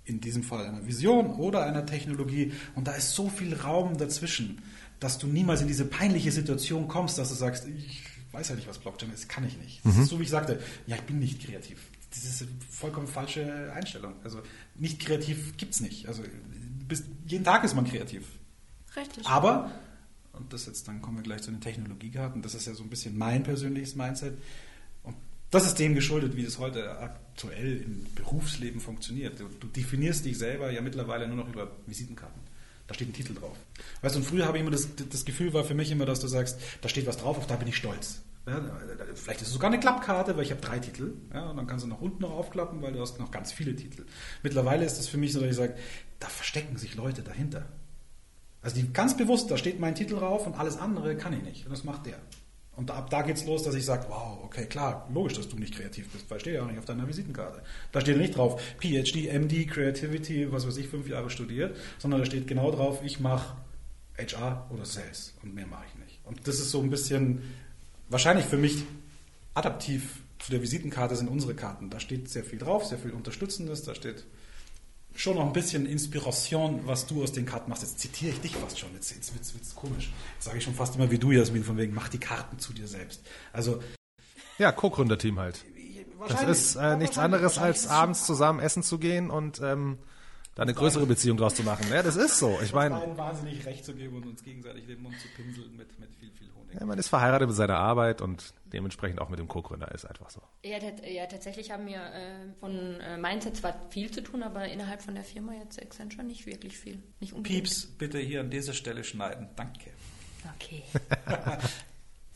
[0.10, 2.54] in diesem Fall einer Vision oder einer Technologie.
[2.76, 4.62] Und da ist so viel Raum dazwischen,
[5.00, 8.68] dass du niemals in diese peinliche Situation kommst, dass du sagst, ich weiß ja nicht,
[8.68, 9.82] was Blockchain ist, kann ich nicht.
[9.84, 10.04] Das mhm.
[10.04, 11.80] ist so, wie ich sagte, ja, ich bin nicht kreativ.
[12.12, 14.14] Das ist eine vollkommen falsche Einstellung.
[14.24, 14.42] Also
[14.76, 16.08] nicht kreativ gibt es nicht.
[16.08, 16.24] Also
[16.88, 18.26] bis, jeden Tag ist man kreativ.
[18.96, 19.26] Richtig.
[19.28, 19.72] Aber,
[20.34, 22.90] und das jetzt, dann kommen wir gleich zu den Technologiekarten, das ist ja so ein
[22.90, 24.38] bisschen mein persönliches Mindset.
[25.52, 29.40] Das ist dem geschuldet, wie das heute aktuell im Berufsleben funktioniert.
[29.40, 32.42] Du, du definierst dich selber ja mittlerweile nur noch über Visitenkarten.
[32.88, 33.56] Da steht ein Titel drauf.
[34.02, 36.20] Weißt du, und früher habe ich immer das, das Gefühl war für mich immer, dass
[36.20, 38.22] du sagst, da steht was drauf, auf da bin ich stolz.
[38.48, 38.62] Ja,
[39.14, 41.14] vielleicht ist es sogar eine Klappkarte, weil ich habe drei Titel.
[41.34, 43.76] Ja, und dann kannst du nach unten noch aufklappen, weil du hast noch ganz viele
[43.76, 44.06] Titel.
[44.44, 45.76] Mittlerweile ist es für mich so, dass ich sage,
[46.20, 47.68] da verstecken sich Leute dahinter.
[48.62, 51.66] Also die ganz bewusst, da steht mein Titel drauf und alles andere kann ich nicht.
[51.66, 52.20] Und das macht der.
[52.80, 55.76] Und ab da geht's los, dass ich sage, wow, okay, klar, logisch, dass du nicht
[55.76, 57.62] kreativ bist, weil steht ja auch nicht auf deiner Visitenkarte.
[57.92, 62.26] Da steht nicht drauf, PhD, MD, Creativity, was weiß ich, fünf Jahre studiert, sondern da
[62.26, 63.58] steht genau drauf, ich mache
[64.18, 66.20] HR oder Sales und mehr mache ich nicht.
[66.24, 67.42] Und das ist so ein bisschen,
[68.08, 68.86] wahrscheinlich für mich
[69.56, 71.90] adaptiv zu der Visitenkarte sind unsere Karten.
[71.90, 74.24] Da steht sehr viel drauf, sehr viel Unterstützendes, da steht
[75.16, 77.84] schon noch ein bisschen Inspiration, was du aus den Karten machst.
[77.84, 78.94] Jetzt zitiere ich dich fast schon.
[78.94, 80.12] Jetzt, jetzt wird es komisch.
[80.36, 82.74] Jetzt sage ich schon fast immer wie du, Jasmin, von wegen, mach die Karten zu
[82.74, 83.22] dir selbst.
[83.52, 83.82] Also.
[84.58, 85.66] Ja, Co-Gründerteam halt.
[86.28, 89.98] Das ist äh, nichts anderes, als abends zusammen essen zu gehen und ähm,
[90.56, 91.86] da eine größere Beziehung draus zu machen.
[91.90, 92.60] Ja, das ist so.
[92.62, 96.14] Ich meine, wahnsinnig recht zu geben und uns gegenseitig den Mund zu pinseln mit, mit
[96.20, 96.59] viel, viel Honig.
[96.78, 100.30] Ja, man ist verheiratet mit seiner Arbeit und dementsprechend auch mit dem Co-Gründer ist einfach
[100.30, 100.42] so.
[100.64, 100.78] Ja,
[101.08, 105.16] ja tatsächlich haben wir äh, von äh, Mindset zwar viel zu tun, aber innerhalb von
[105.16, 107.02] der Firma jetzt Accenture nicht wirklich viel.
[107.20, 107.64] Nicht unbedingt.
[107.64, 109.50] Pieps, bitte hier an dieser Stelle schneiden.
[109.56, 109.92] Danke.
[110.56, 110.84] Okay.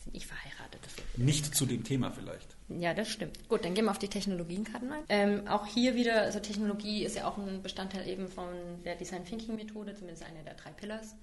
[0.04, 0.80] Sind nicht verheiratet.
[0.84, 2.53] Das wird- Nicht zu dem Thema vielleicht.
[2.68, 3.46] Ja, das stimmt.
[3.48, 5.02] Gut, dann gehen wir auf die Technologienkarten ein.
[5.10, 8.48] Ähm, auch hier wieder, also Technologie ist ja auch ein Bestandteil eben von
[8.84, 11.14] der Design Thinking Methode, zumindest eine der drei Pillars.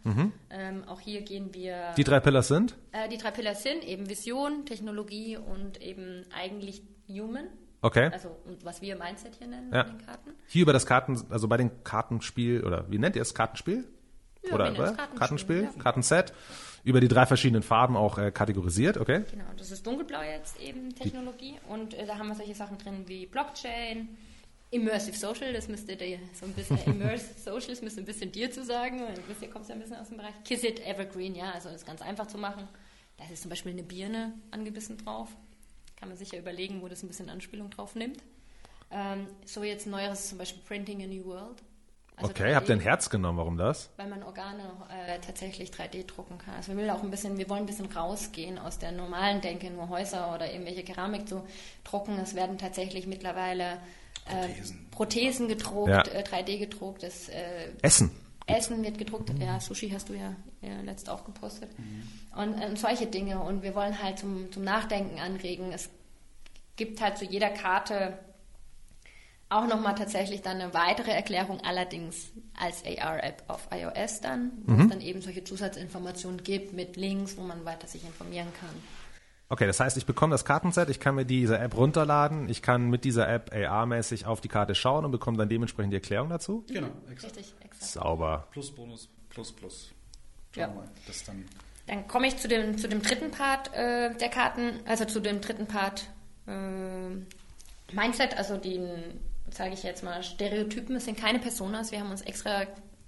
[0.52, 1.94] Ähm, auch hier gehen wir.
[1.98, 2.76] Die drei Pillars sind?
[2.92, 7.48] äh, die drei Pillars sind eben Vision, Technologie und eben eigentlich Human.
[7.82, 8.12] Okay.
[8.14, 9.84] Also und was wir Mindset hier nennen Ja.
[9.84, 10.32] den Karten.
[10.46, 13.34] Hier über das Karten, also bei den Kartenspiel, oder wie nennt ihr es?
[13.34, 13.86] Kartenspiel?
[14.44, 14.94] Ja, oder oder?
[14.94, 15.70] Kartenspiel, Kartenspiel, ja.
[15.82, 16.34] Kartenset,
[16.84, 19.24] über die drei verschiedenen Farben auch äh, kategorisiert, okay?
[19.30, 23.04] Genau, das ist dunkelblau jetzt eben Technologie und äh, da haben wir solche Sachen drin
[23.08, 24.10] wie Blockchain,
[24.72, 28.50] Immersive Social, das müsste dir so ein bisschen, Immersive Social, das müsste ein bisschen dir
[28.52, 30.34] zu sagen, weil du kommst ja ein bisschen aus dem Bereich.
[30.46, 32.68] Kiss It Evergreen, ja, also das ist ganz einfach zu machen.
[33.18, 35.30] Da ist zum Beispiel eine Birne angebissen drauf.
[35.98, 38.24] Kann man sich ja überlegen, wo das ein bisschen Anspielung drauf nimmt.
[38.90, 41.62] Ähm, so jetzt neueres zum Beispiel Printing a New World.
[42.22, 43.90] Also Okay, habt ihr ein 3D Herz genommen, warum das?
[43.98, 46.56] weil man Organe äh, tatsächlich 3D drucken kann.
[46.56, 49.70] Also wir will auch ein bisschen, wir wollen ein bisschen rausgehen aus der normalen Denke,
[49.72, 51.44] nur Häuser oder irgendwelche Keramik zu
[51.84, 52.18] drucken.
[52.20, 53.78] Es werden tatsächlich mittlerweile
[54.28, 54.88] äh, Prothesen.
[54.92, 56.02] Prothesen gedruckt, Ja.
[56.04, 58.12] äh, 3D gedruckt, das äh, Essen.
[58.48, 59.32] Essen wird gedruckt.
[59.40, 61.70] Ja, Sushi hast du ja, ja letzt auch gepostet.
[62.36, 63.40] Und, äh, solche Dinge.
[63.40, 65.72] Und wir wollen halt zum, zum Nachdenken anregen.
[65.72, 65.90] Es
[66.76, 68.18] gibt halt zu jeder Karte
[69.52, 74.88] auch nochmal tatsächlich dann eine weitere Erklärung, allerdings als AR-App auf iOS dann, wo es
[74.90, 78.70] dann eben solche Zusatzinformationen gibt mit Links, wo man weiter sich informieren kann.
[79.50, 82.90] Okay, das heißt, ich bekomme das Kartenset, ich kann mir diese App runterladen, ich kann
[82.90, 86.64] mit dieser App AR-mäßig auf die Karte schauen und bekomme dann dementsprechend die Erklärung dazu.
[86.70, 87.36] Genau, exakt.
[87.36, 87.84] Richtig, exakt.
[87.92, 88.48] Sauber.
[88.52, 89.92] Plus, Bonus, plus, plus.
[90.56, 90.68] Schauen Ja.
[90.70, 90.88] mal.
[91.06, 91.44] Das dann
[91.88, 95.42] Dann komme ich zu dem, zu dem dritten Part äh, der Karten, also zu dem
[95.42, 96.08] dritten Part
[96.48, 99.20] äh, Mindset, also den,
[99.54, 100.96] sage ich jetzt mal, Stereotypen.
[100.96, 101.92] Es sind keine Personas.
[101.92, 102.66] Wir haben uns extra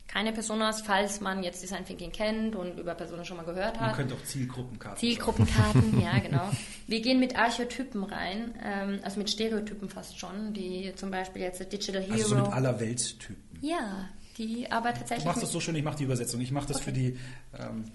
[0.08, 3.90] keine Personas, falls man jetzt Design Thinking kennt und über Personen schon mal gehört Man
[3.90, 3.96] hat.
[3.96, 6.52] könnte auch Zielgruppenkarten Zielgruppenkarten, ja, genau.
[6.86, 11.60] Wir gehen mit Archetypen rein, ähm, also mit Stereotypen fast schon, die zum Beispiel jetzt
[11.72, 12.04] Digital.
[12.04, 12.14] Hero.
[12.14, 13.58] Also so mit aller Welttypen.
[13.62, 15.26] ja, die aber Du tatsächlich.
[15.26, 16.42] machst mit- das so schön, ich mache die Übersetzung.
[16.42, 17.18] Ich mache das für die.
[17.60, 17.86] Ähm,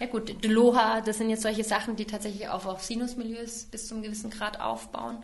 [0.00, 4.02] Ja gut, Deloha, das sind jetzt solche Sachen, die tatsächlich auch auf Sinusmilieus bis zum
[4.02, 5.18] gewissen Grad aufbauen,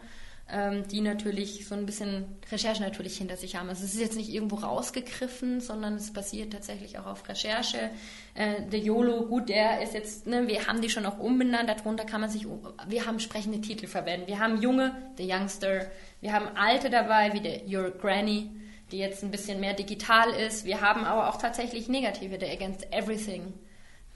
[0.90, 3.68] die natürlich so ein bisschen Recherche natürlich hinter sich haben.
[3.68, 7.90] Also es ist jetzt nicht irgendwo rausgegriffen, sondern es basiert tatsächlich auch auf Recherche.
[8.34, 12.04] Äh, der YOLO, gut, der ist jetzt, ne, wir haben die schon auch umbenannt, darunter
[12.06, 12.46] kann man sich,
[12.86, 14.26] wir haben sprechende Titel verwenden.
[14.26, 15.90] Wir haben Junge, der Youngster,
[16.22, 18.50] wir haben Alte dabei, wie der Your Granny,
[18.90, 20.64] die jetzt ein bisschen mehr digital ist.
[20.64, 23.52] Wir haben aber auch tatsächlich negative, der Against Everything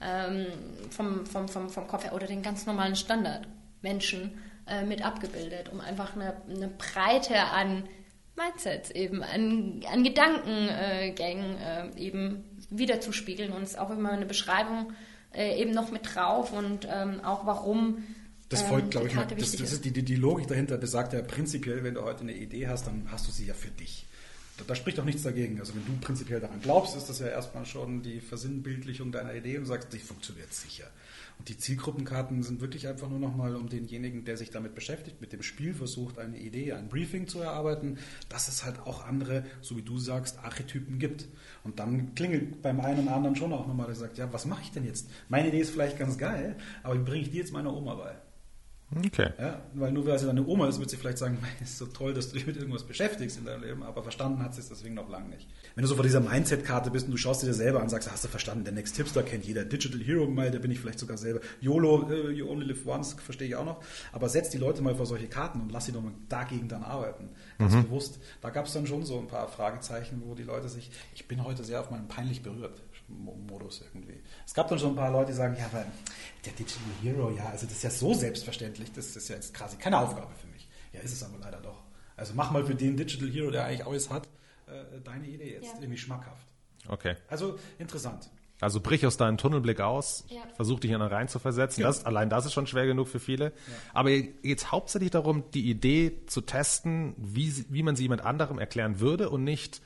[0.01, 0.47] ähm,
[0.89, 4.31] vom, vom, vom, vom Kopf her oder den ganz normalen Standardmenschen
[4.67, 7.83] äh, mit abgebildet, um einfach eine, eine Breite an
[8.35, 14.93] Mindsets eben, an, an Gedankengängen äh, eben wiederzuspiegeln und es auch immer eine Beschreibung
[15.33, 18.03] äh, eben noch mit drauf und ähm, auch warum
[18.49, 19.25] das ähm, folgt, glaube die ich, mal.
[19.27, 19.73] Das, das ist.
[19.73, 22.87] ist die, die, die Logik dahinter besagt ja prinzipiell, wenn du heute eine Idee hast,
[22.87, 24.05] dann hast du sie ja für dich.
[24.57, 25.59] Da, da spricht auch nichts dagegen.
[25.59, 29.57] Also wenn du prinzipiell daran glaubst, ist das ja erstmal schon die Versinnbildlichung deiner Idee
[29.57, 30.85] und sagst, die funktioniert sicher.
[31.39, 35.33] Und die Zielgruppenkarten sind wirklich einfach nur nochmal um denjenigen, der sich damit beschäftigt, mit
[35.33, 37.97] dem Spiel versucht, eine Idee, ein Briefing zu erarbeiten,
[38.29, 41.27] dass es halt auch andere, so wie du sagst, Archetypen gibt.
[41.63, 44.61] Und dann klingelt beim einen oder anderen schon auch nochmal, der sagt, ja, was mache
[44.61, 45.09] ich denn jetzt?
[45.29, 48.15] Meine Idee ist vielleicht ganz geil, aber wie bringe ich die jetzt meiner Oma bei?
[48.95, 49.31] Okay.
[49.39, 51.85] Ja, weil nur weil sie deine Oma ist, wird sie vielleicht sagen, es ist so
[51.87, 54.69] toll, dass du dich mit irgendwas beschäftigst in deinem Leben, aber verstanden hat sie es
[54.69, 55.47] deswegen noch lange nicht.
[55.75, 58.11] Wenn du so vor dieser Mindset-Karte bist und du schaust dir selber an und sagst,
[58.11, 60.99] hast du verstanden, der Next Tipster kennt jeder, Digital Hero mal, da bin ich vielleicht
[60.99, 64.57] sogar selber, YOLO, äh, you only live once, verstehe ich auch noch, aber setz die
[64.57, 68.19] Leute mal vor solche Karten und lass sie doch mal dagegen dann arbeiten, ganz bewusst.
[68.41, 71.43] Da gab es dann schon so ein paar Fragezeichen, wo die Leute sich, ich bin
[71.43, 72.81] heute sehr auf meinen peinlich berührt
[73.13, 74.21] Modus irgendwie.
[74.45, 75.85] Es gab dann schon ein paar Leute, die sagen, ja, aber
[76.45, 79.77] der Digital Hero, ja, also das ist ja so selbstverständlich, das ist ja jetzt quasi
[79.77, 80.67] keine Aufgabe für mich.
[80.91, 81.81] Ja, ist es aber leider doch.
[82.15, 84.27] Also mach mal für den Digital Hero, der eigentlich alles hat,
[84.67, 85.79] äh, deine Idee jetzt Ja.
[85.81, 86.47] irgendwie schmackhaft.
[86.87, 87.15] Okay.
[87.29, 88.29] Also interessant.
[88.61, 90.41] Also brich aus deinem Tunnelblick aus, Ja.
[90.55, 91.81] versuch dich in einen rein zu versetzen.
[91.81, 91.87] Ja.
[91.87, 93.51] Das, allein das ist schon schwer genug für viele.
[93.93, 98.99] Aber jetzt hauptsächlich darum, die Idee zu testen, wie, wie man sie jemand anderem erklären
[98.99, 99.81] würde und nicht,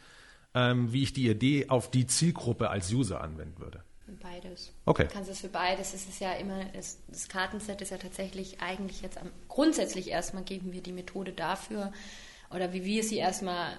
[0.58, 3.84] ähm, wie ich die Idee auf die Zielgruppe als User anwenden würde.
[4.22, 4.72] Beides.
[4.86, 5.04] Okay.
[5.04, 5.94] Du kannst es für beides.
[5.94, 10.44] Es ist ja immer, das, das Kartenset ist ja tatsächlich eigentlich jetzt am, grundsätzlich erstmal
[10.44, 11.92] geben wir die Methode dafür
[12.50, 13.78] oder wie wir sie erstmal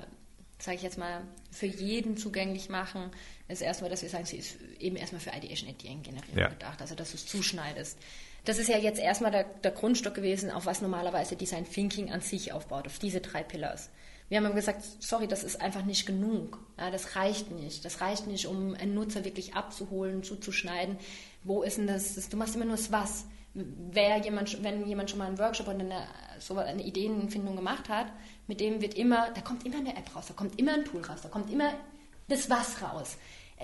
[0.58, 3.10] sage ich jetzt mal, für jeden zugänglich machen,
[3.46, 6.48] ist erstmal, dass wir sagen, sie ist eben erstmal für Ideation Ideen Generierung Ja.
[6.48, 7.98] gedacht, also dass du es zuschneidest.
[8.44, 12.20] Das ist ja jetzt erstmal der, der Grundstock gewesen, auf was normalerweise Design Thinking an
[12.22, 13.90] sich aufbaut, auf diese drei Pillars.
[14.28, 16.58] Wir haben immer gesagt, sorry, das ist einfach nicht genug.
[16.78, 17.84] Ja, das reicht nicht.
[17.84, 20.98] Das reicht nicht, um einen Nutzer wirklich abzuholen, zuzuschneiden.
[21.44, 22.14] Wo ist denn das?
[22.14, 23.24] das du machst immer nur das Was.
[23.54, 26.06] Wer jemand, wenn jemand schon mal einen Workshop oder eine,
[26.38, 28.06] so eine Ideenfindung gemacht hat,
[28.46, 31.02] mit dem wird immer, da kommt immer eine App raus, da kommt immer ein Tool
[31.02, 31.72] raus, da kommt immer
[32.28, 33.16] das Was raus.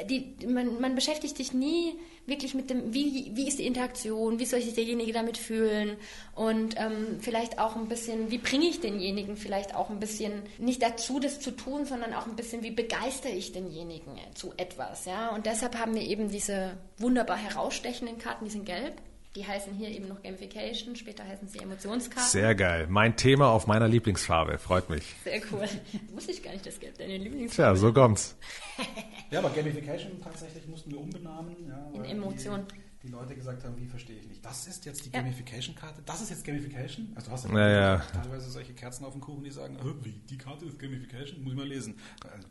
[0.08, 1.94] Die, man, man beschäftigt sich nie
[2.26, 5.96] wirklich mit dem, wie, wie ist die Interaktion, wie soll sich derjenige damit fühlen
[6.34, 10.82] und ähm, vielleicht auch ein bisschen, wie bringe ich denjenigen vielleicht auch ein bisschen nicht
[10.82, 15.04] dazu, das zu tun, sondern auch ein bisschen, wie begeistere ich denjenigen zu etwas.
[15.04, 15.34] Ja?
[15.34, 18.94] Und deshalb haben wir eben diese wunderbar herausstechenden Karten, die sind gelb.
[19.36, 22.30] Die heißen hier eben noch Gamification, später heißen sie Emotionskarten.
[22.30, 22.86] Sehr geil.
[22.88, 24.58] Mein Thema auf meiner Lieblingsfarbe.
[24.58, 25.02] Freut mich.
[25.24, 25.68] Sehr cool.
[26.12, 28.36] Wusste ich gar nicht, dass Gelb deine Lieblings Tja, so kommt's.
[29.30, 31.56] Ja, aber Gamification tatsächlich mussten wir umbenamen.
[31.66, 32.64] Ja, In weil Emotion.
[32.70, 34.44] Die, die Leute gesagt haben, wie verstehe ich nicht.
[34.44, 35.20] Das ist jetzt die Ja.
[35.20, 36.02] Gamification-Karte.
[36.06, 37.12] Das ist jetzt Gamification.
[37.14, 37.98] Also du hast Ja, ja.
[37.98, 41.52] teilweise solche Kerzen auf dem Kuchen, die sagen, "Hä, wie, die Karte ist Gamification, muss
[41.52, 41.98] ich mal lesen.
[42.32, 42.48] Also,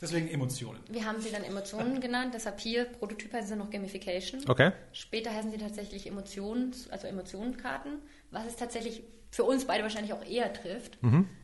[0.00, 0.80] deswegen Emotionen.
[0.88, 4.40] Wir haben sie dann Emotionen genannt, deshalb hier Prototyp heißen sie noch Gamification.
[4.48, 4.72] Okay.
[4.92, 7.98] Später heißen sie tatsächlich Emotions, also Emotionenkarten,
[8.30, 10.98] was es tatsächlich für uns beide wahrscheinlich auch eher trifft,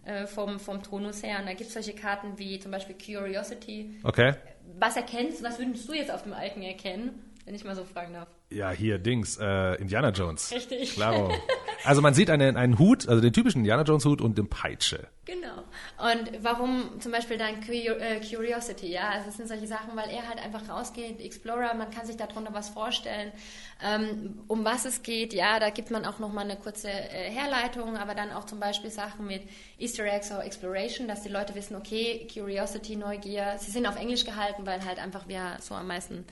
[0.04, 1.40] äh, vom, vom Tonus her.
[1.40, 3.98] Und da gibt es solche Karten wie zum Beispiel Curiosity.
[4.04, 4.34] Okay.
[4.78, 7.10] Was erkennst, was würdest du jetzt auf dem Alten erkennen,
[7.44, 8.28] wenn ich mal so fragen darf?
[8.54, 10.52] Ja, hier, Dings, äh, Indiana Jones.
[10.52, 10.94] Richtig.
[10.94, 11.32] Klaro.
[11.84, 15.08] Also man sieht einen, einen Hut, also den typischen Indiana Jones Hut und eine Peitsche.
[15.24, 15.64] Genau.
[15.98, 18.86] Und warum zum Beispiel dann äh, Curiosity?
[18.86, 22.16] Ja, also es sind solche Sachen, weil er halt einfach rausgeht, Explorer, man kann sich
[22.16, 23.32] darunter was vorstellen.
[23.84, 27.96] Ähm, um was es geht, ja, da gibt man auch nochmal eine kurze äh, Herleitung,
[27.96, 29.42] aber dann auch zum Beispiel Sachen mit
[29.78, 34.24] Easter Eggs oder Exploration, dass die Leute wissen, okay, Curiosity, Neugier, sie sind auf Englisch
[34.24, 36.24] gehalten, weil halt einfach wir so am meisten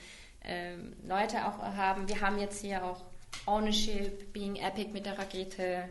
[0.45, 2.09] ähm, Leute auch haben.
[2.09, 3.03] Wir haben jetzt hier auch
[3.47, 5.89] Ownership, Being Epic mit der Rakete.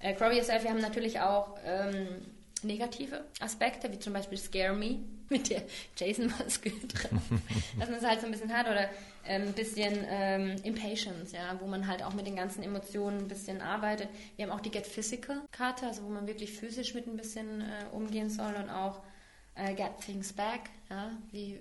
[0.00, 2.22] Äh, Grow Yourself, wir haben natürlich auch ähm,
[2.62, 5.62] negative Aspekte, wie zum Beispiel Scare Me mit der
[5.96, 7.22] Jason-Maske drauf.
[7.78, 8.88] Dass man es halt so ein bisschen hat oder
[9.24, 13.28] ähm, ein bisschen ähm, Impatience, ja, wo man halt auch mit den ganzen Emotionen ein
[13.28, 14.08] bisschen arbeitet.
[14.36, 17.84] Wir haben auch die Get Physical-Karte, also wo man wirklich physisch mit ein bisschen äh,
[17.92, 19.00] umgehen soll und auch
[19.54, 21.58] äh, Get Things Back, ja, wie,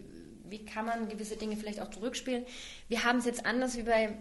[0.51, 2.45] wie kann man gewisse Dinge vielleicht auch zurückspielen.
[2.87, 4.17] Wir haben es jetzt anders wie bei,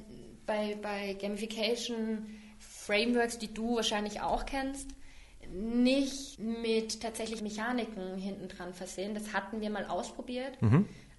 [0.47, 2.27] bei, bei Gamification
[2.59, 4.89] Frameworks, die du wahrscheinlich auch kennst,
[5.53, 9.15] nicht mit tatsächlich Mechaniken hinten dran versehen.
[9.15, 10.59] Das hatten wir mal ausprobiert,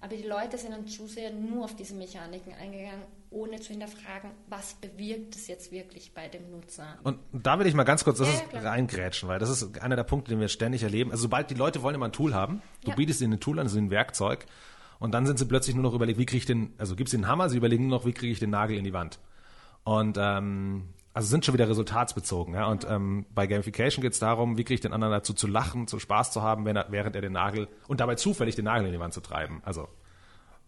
[0.00, 4.30] aber die Leute sind dann zu sehr nur auf diese Mechaniken eingegangen, ohne zu hinterfragen,
[4.48, 6.98] was bewirkt es jetzt wirklich bei dem Nutzer.
[7.02, 9.96] Und da will ich mal ganz kurz das Ja, ist reingrätschen, weil das ist einer
[9.96, 11.10] der Punkte, den wir ständig erleben.
[11.10, 12.96] Also sobald die Leute wollen immer ein Tool haben, du Ja.
[12.96, 14.46] bietest ihnen ein Tool an, ist ein Werkzeug,
[15.02, 17.24] und dann sind sie plötzlich nur noch überlegt, wie kriege ich den, also gibst ihnen
[17.24, 19.18] einen Hammer, sie überlegen nur noch, wie kriege ich den Nagel in die Wand.
[19.82, 22.54] Und ähm, also sind schon wieder resultatsbezogen.
[22.54, 22.66] Ja?
[22.66, 25.88] Und ähm, bei Gamification geht es darum, wie kriege ich den anderen dazu zu lachen,
[25.88, 28.92] zu Spaß zu haben, er, während er den Nagel und dabei zufällig den Nagel in
[28.92, 29.60] die Wand zu treiben.
[29.64, 29.88] Also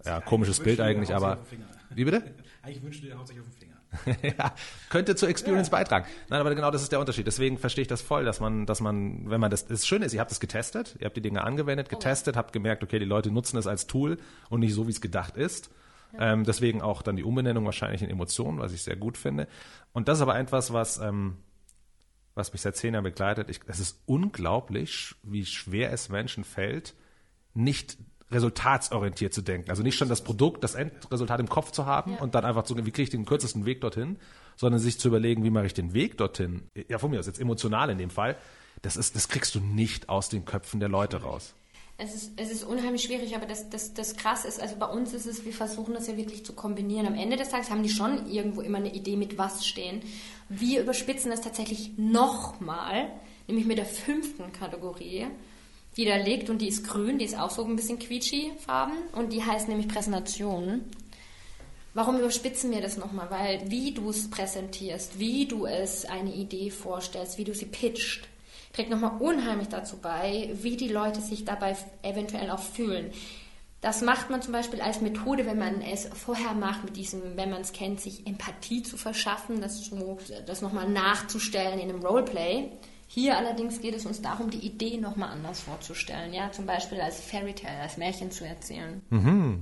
[0.04, 2.34] ja, komisches Bild eigentlich, aber den wie bitte?
[2.62, 3.73] Eigentlich wünschte der haut sich auf den Finger.
[4.22, 4.54] ja,
[4.90, 6.06] könnte zur Experience beitragen.
[6.28, 7.26] Nein, aber genau das ist der Unterschied.
[7.26, 10.14] Deswegen verstehe ich das voll, dass man, dass man, wenn man das, das Schöne ist,
[10.14, 13.30] ihr habt es getestet, ihr habt die Dinge angewendet, getestet, habt gemerkt, okay, die Leute
[13.30, 14.18] nutzen es als Tool
[14.50, 15.70] und nicht so, wie es gedacht ist.
[16.18, 19.48] Ähm, deswegen auch dann die Umbenennung wahrscheinlich in Emotionen, was ich sehr gut finde.
[19.92, 21.38] Und das ist aber etwas, was, ähm,
[22.34, 23.50] was mich seit zehn Jahren begleitet.
[23.50, 26.94] Ich, es ist unglaublich, wie schwer es Menschen fällt,
[27.52, 27.98] nicht
[28.34, 29.70] resultatsorientiert zu denken.
[29.70, 32.20] Also nicht schon das Produkt, das Endresultat im Kopf zu haben Ja.
[32.20, 34.18] und dann einfach zu, wie kriege ich den kürzesten Weg dorthin,
[34.56, 36.68] sondern sich zu überlegen, wie mache ich den Weg dorthin.
[36.88, 38.36] Ja, von mir aus, jetzt emotional in dem Fall.
[38.82, 41.54] Das ist, das kriegst du nicht aus den Köpfen der Leute raus.
[41.96, 45.14] Es ist, es ist unheimlich schwierig, aber das, das, das krass ist, also bei uns
[45.14, 47.06] ist es, wir versuchen das ja wirklich zu kombinieren.
[47.06, 50.02] Am Ende des Tages haben die schon irgendwo immer eine Idee mit was stehen.
[50.48, 53.12] Wir überspitzen das tatsächlich nochmal,
[53.46, 55.26] nämlich mit der fünften Kategorie,
[55.96, 58.96] die da liegt und die ist grün, die ist auch so ein bisschen quietschy farben
[59.12, 60.82] und die heißt nämlich Präsentation.
[61.94, 63.30] Warum überspitzen wir das nochmal?
[63.30, 68.28] Weil wie du es präsentierst, wie du es eine Idee vorstellst, wie du sie pitcht,
[68.72, 73.12] trägt nochmal unheimlich dazu bei, wie die Leute sich dabei eventuell auch fühlen.
[73.80, 77.50] Das macht man zum Beispiel als Methode, wenn man es vorher macht, mit diesem, wenn
[77.50, 82.70] man es kennt, sich Empathie zu verschaffen, das, so, das nochmal nachzustellen in einem Roleplay.
[83.14, 86.34] Hier allerdings geht es uns darum, die Idee nochmal anders vorzustellen.
[86.34, 89.02] Ja, zum Beispiel als Fairy Tale, als Märchen zu erzählen.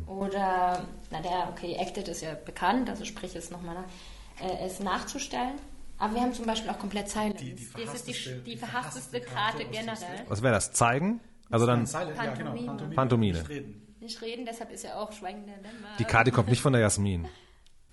[0.07, 4.81] Oder, na der, okay, Acted ist ja bekannt, also sprich es nochmal nach, äh, es
[4.81, 5.53] nachzustellen.
[5.99, 7.45] Aber wir haben zum Beispiel auch komplett Silence.
[7.45, 10.25] Die- die das ist die, die verhassteste Karte generell.
[10.29, 10.73] Was wäre das?
[10.73, 11.21] Zeigen?
[11.51, 12.53] Also dann Silent, ja, genau.
[12.53, 12.67] Pantomime.
[12.67, 12.95] Pantomime.
[12.97, 13.33] Pantomime.
[13.38, 13.97] Nicht reden.
[14.01, 15.88] Nicht reden, deshalb ist er auch Schweigen der Lämmer.
[15.99, 17.29] die Karte kommt nicht von der Jasmin.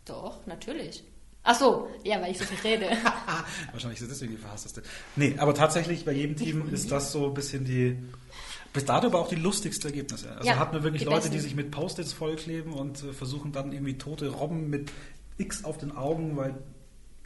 [0.06, 1.04] Doch, natürlich.
[1.52, 2.86] Ach so, ja, weil ich so viel rede.
[3.72, 4.84] Wahrscheinlich ist es deswegen die verhassteste.
[5.16, 7.98] Nee, aber tatsächlich bei jedem Team ist das so ein bisschen die.
[8.72, 10.30] Bis dato aber auch die lustigsten Ergebnisse.
[10.36, 11.32] Also Ja, hat man wirklich die Leute, besten.
[11.34, 14.92] die sich mit Post-its vollkleben und äh, versuchen dann irgendwie tote Robben mit
[15.40, 16.54] X auf den Augen, weil.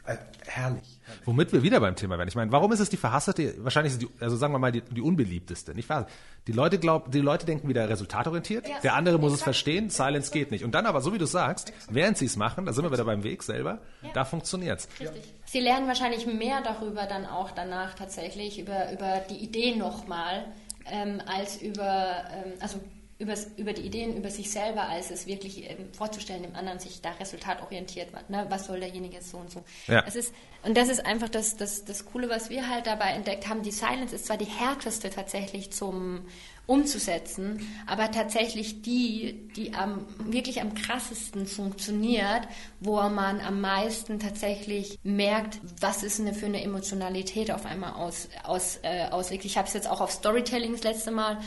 [0.06, 0.98] Äh, herrlich.
[1.02, 1.22] herrlich.
[1.24, 2.28] Womit wir wieder beim Thema werden.
[2.28, 4.70] Ich meine, warum ist es die verhasste, wahrscheinlich ist es die, also sagen wir mal,
[4.70, 6.06] die, die unbeliebteste, nicht wahr?
[6.46, 10.30] Die Leute glauben, die Leute denken wieder resultatorientiert, Ja, der andere muss es verstehen, Silence
[10.30, 10.62] geht nicht.
[10.62, 13.04] Und dann aber, so wie du sagst, während sie es machen, da sind wir wieder
[13.04, 14.10] beim Weg selber, Ja.
[14.12, 14.88] da funktioniert's.
[15.00, 15.22] Richtig.
[15.46, 20.44] Sie lernen wahrscheinlich mehr darüber dann auch danach tatsächlich, über, über die Ideen nochmal,
[20.86, 22.78] ähm, als über, ähm, also
[23.18, 27.00] übers, über die Ideen über sich selber, als es wirklich ähm, vorzustellen, dem anderen sich
[27.00, 28.22] da resultatorientiert war.
[28.28, 28.46] Ne?
[28.48, 29.62] Was soll derjenige so und so.
[29.86, 30.04] Ja.
[30.06, 33.48] Es ist, und das ist einfach das, das, das Coole, was wir halt dabei entdeckt
[33.48, 33.62] haben.
[33.62, 36.26] Die Silence ist zwar die härteste tatsächlich zum
[36.66, 42.48] umzusetzen, aber tatsächlich die, die am, wirklich am krassesten funktioniert,
[42.80, 48.28] wo man am meisten tatsächlich merkt, was ist eine für eine Emotionalität auf einmal aus,
[48.44, 49.44] aus, äh, auswirkt.
[49.44, 51.38] Ich habe es jetzt auch auf Storytelling das letzte Mal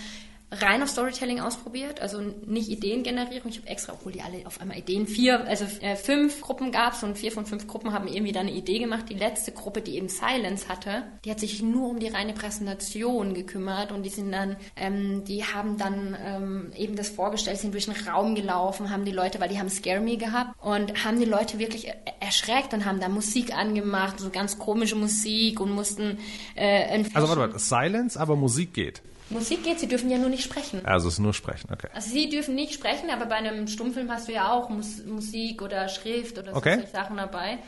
[0.49, 3.49] rein auf Storytelling ausprobiert, also nicht Ideengenerierung.
[3.49, 6.93] Ich habe extra, obwohl die alle auf einmal Ideen, vier, also äh, fünf Gruppen gab
[6.93, 9.09] es und vier von fünf Gruppen haben irgendwie dann eine Idee gemacht.
[9.09, 13.33] Die letzte Gruppe, die eben Silence hatte, die hat sich nur um die reine Präsentation
[13.33, 17.85] gekümmert und die sind dann, ähm, die haben dann ähm, eben das vorgestellt, sind durch
[17.85, 21.25] den Raum gelaufen, haben die Leute, weil die haben Scare Me gehabt und haben die
[21.25, 26.19] Leute wirklich er erschreckt und haben da Musik angemacht, so ganz komische Musik und mussten
[26.55, 29.01] äh, Also warte mal, Silence, aber Musik geht.
[29.29, 30.85] Musik geht, sie dürfen ja nur nicht sprechen.
[30.85, 31.89] Also es ist nur sprechen, okay.
[31.93, 35.61] Also sie dürfen nicht sprechen, aber bei einem Stummfilm hast du ja auch Mus Musik
[35.61, 36.75] oder Schrift oder so Okay.
[36.75, 37.59] solche Sachen dabei.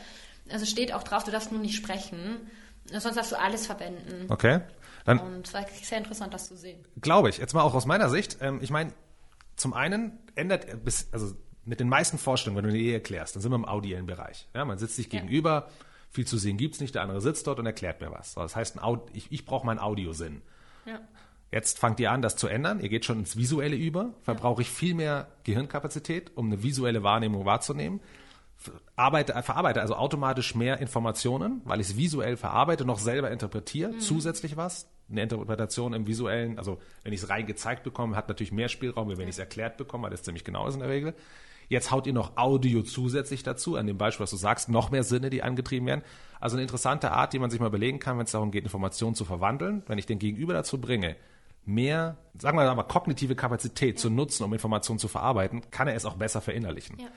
[0.50, 2.50] Also steht auch drauf, du darfst nur nicht sprechen.
[2.90, 4.26] Sonst darfst du alles verwenden.
[4.30, 4.60] Okay.
[5.04, 6.84] Dann Und es war sehr interessant, das zu sehen.
[7.00, 8.92] glaube ich, jetzt mal auch aus meiner Sicht, ähm, ich meine,
[9.56, 13.42] zum einen ändert, bis, also mit den meisten Vorstellungen, wenn du eine Ehe erklärst, dann
[13.42, 14.48] sind wir im audiellen Bereich.
[14.54, 15.20] Ja, man sitzt sich Ja.
[15.20, 15.68] gegenüber,
[16.10, 18.34] viel zu sehen gibt's nicht, der andere sitzt dort und erklärt mir was.
[18.34, 18.78] Das heißt,
[19.12, 20.42] ich, ich brauche meinen Audiosinn.
[20.86, 21.00] Ja.
[21.52, 22.80] Jetzt fangt ihr an, das zu ändern.
[22.80, 24.14] Ihr geht schon ins Visuelle über.
[24.22, 28.00] Verbrauche ich viel mehr Gehirnkapazität, um eine visuelle Wahrnehmung wahrzunehmen.
[28.94, 34.56] Arbeite, verarbeite also automatisch mehr Informationen, weil ich es visuell verarbeite, noch selber interpretiere, zusätzlich
[34.56, 34.88] was.
[35.10, 39.08] Eine Interpretation im visuellen, also wenn ich es rein gezeigt bekomme, hat natürlich mehr Spielraum,
[39.08, 41.14] wie wenn ich es erklärt bekomme, weil das ziemlich genau ist in der Regel.
[41.68, 45.04] Jetzt haut ihr noch Audio zusätzlich dazu, an dem Beispiel, was du sagst, noch mehr
[45.04, 46.02] Sinne, die angetrieben werden.
[46.38, 49.14] Also eine interessante Art, die man sich mal überlegen kann, wenn es darum geht, Informationen
[49.14, 49.82] zu verwandeln.
[49.86, 51.16] Wenn ich den Gegenüber dazu bringe,
[51.64, 56.04] mehr, sagen wir mal, kognitive Kapazität zu nutzen, um Informationen zu verarbeiten, kann er es
[56.04, 56.98] auch besser verinnerlichen.
[56.98, 57.08] Ja.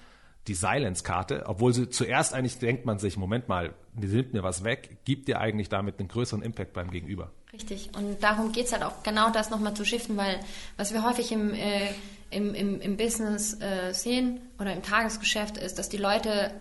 [0.47, 4.65] Die Silence-Karte, obwohl sie zuerst eigentlich denkt man sich, Moment mal, die nimmt mir was
[4.65, 7.31] weg, gibt dir eigentlich damit einen größeren Impact beim Gegenüber.
[7.53, 7.91] Richtig.
[7.95, 10.39] Und darum geht es halt auch genau das nochmal zu shiften, weil
[10.75, 11.91] was wir häufig im, äh,
[12.29, 16.51] im, im, im Business äh, sehen oder im Tagesgeschäft ist, dass die Leute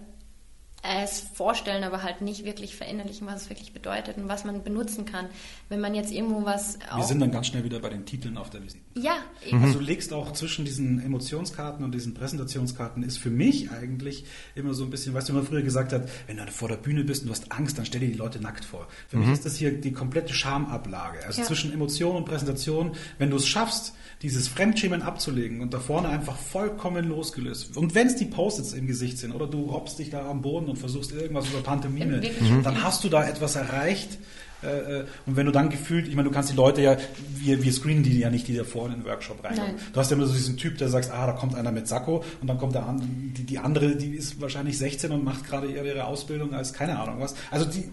[0.82, 5.04] es vorstellen, aber halt nicht wirklich verinnerlichen, was es wirklich bedeutet und was man benutzen
[5.04, 5.26] kann.
[5.68, 8.50] Wenn man jetzt irgendwo was Wir sind dann ganz schnell wieder bei den Titeln auf
[8.50, 8.82] der Visite.
[8.94, 9.16] ja,
[9.46, 9.62] eben.
[9.62, 14.24] Also du legst auch zwischen diesen Emotionskarten und diesen Präsentationskarten ist für mich eigentlich
[14.56, 16.76] immer so ein bisschen, weißt du, wie man früher gesagt hat, wenn du vor der
[16.76, 18.88] Bühne bist und du hast Angst, dann stell dir die Leute nackt vor.
[19.08, 21.24] Für mich ist das hier die komplette Schamablage.
[21.26, 21.46] Also Ja.
[21.46, 26.36] zwischen Emotion und Präsentation, wenn du es schaffst, dieses Fremdschämen abzulegen und da vorne einfach
[26.36, 27.76] vollkommen losgelöst.
[27.76, 30.68] Und wenn es die Post-its im Gesicht sind oder du hoppst dich da am Boden
[30.72, 32.20] und versuchst irgendwas über Pantomime.
[32.20, 32.62] Mhm.
[32.62, 34.18] dann hast du da etwas erreicht.
[34.62, 36.96] Äh, äh, Und wenn du dann gefühlt, ich meine, du kannst die Leute ja,
[37.36, 39.76] wir, wir screenen die ja nicht, die da vorne in den Workshop reinkommen.
[39.76, 39.84] Nein.
[39.92, 42.24] Du hast ja immer so diesen Typ, der sagst, ah, da kommt einer mit Sakko
[42.40, 45.66] und dann kommt der an, die, die andere, die ist wahrscheinlich 16 und macht gerade
[45.66, 47.34] ihre, ihre Ausbildung als keine Ahnung was.
[47.50, 47.90] Also die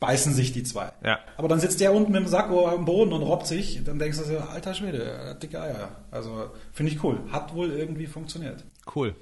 [0.00, 0.90] beißen sich die zwei.
[1.04, 1.18] Ja.
[1.36, 4.18] Aber dann sitzt der unten mit dem Sakko am Boden und robbt sich, dann denkst
[4.18, 5.90] du so, alter Schwede, hat dicke Eier.
[6.10, 7.20] Also finde ich cool.
[7.30, 8.64] Hat wohl irgendwie funktioniert.
[8.94, 9.14] Cool.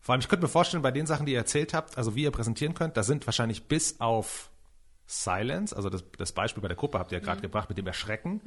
[0.00, 2.22] Vor allem, ich könnte mir vorstellen, bei den Sachen, die ihr erzählt habt, also wie
[2.22, 4.50] ihr präsentieren könnt, da sind wahrscheinlich bis auf
[5.06, 7.86] Silence, also das, das Beispiel bei der Gruppe habt ihr ja gerade gebracht mit dem
[7.88, 8.40] Erschrecken,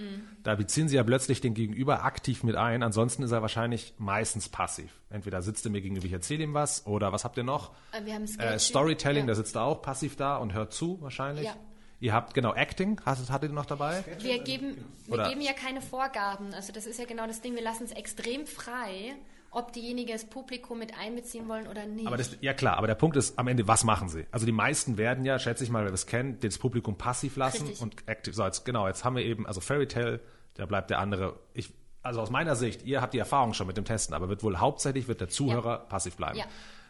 [0.43, 4.47] da beziehen sie ja plötzlich den Gegenüber aktiv mit ein, ansonsten ist er wahrscheinlich meistens
[4.47, 4.89] passiv.
[5.09, 7.71] Entweder sitzt er mir gegenüber, ich erzähle ihm was, oder was habt ihr noch?
[7.91, 8.57] Äh, wir haben Äh.
[8.59, 9.27] Storytelling, Ja.
[9.27, 11.45] da sitzt er auch passiv da und hört zu wahrscheinlich.
[11.47, 11.55] Ja.
[11.99, 14.03] Ihr habt, genau, Acting, hattet, hattet ihr noch dabei?
[14.19, 16.53] Wir geben, wir Oder- geben ja keine Vorgaben.
[16.53, 17.55] Also das ist ja genau das Ding.
[17.55, 19.13] Wir lassen es extrem frei,
[19.53, 22.07] ob diejenigen das Publikum mit einbeziehen wollen oder nicht.
[22.07, 24.25] Aber das, ja klar, aber der Punkt ist am Ende, was machen sie?
[24.31, 27.63] Also die meisten werden ja, schätze ich mal, wer das kennt, das Publikum passiv lassen
[27.67, 27.81] Richtig.
[27.81, 28.35] und aktiv.
[28.35, 30.19] So, jetzt, genau, jetzt haben wir eben, also Fairy Tale,
[30.55, 31.39] da bleibt der andere.
[31.53, 34.43] Ich, also aus meiner Sicht, ihr habt die Erfahrung schon mit dem Testen, aber wird
[34.43, 36.37] wohl hauptsächlich wird der Zuhörer passiv bleiben.
[36.37, 36.45] Ja.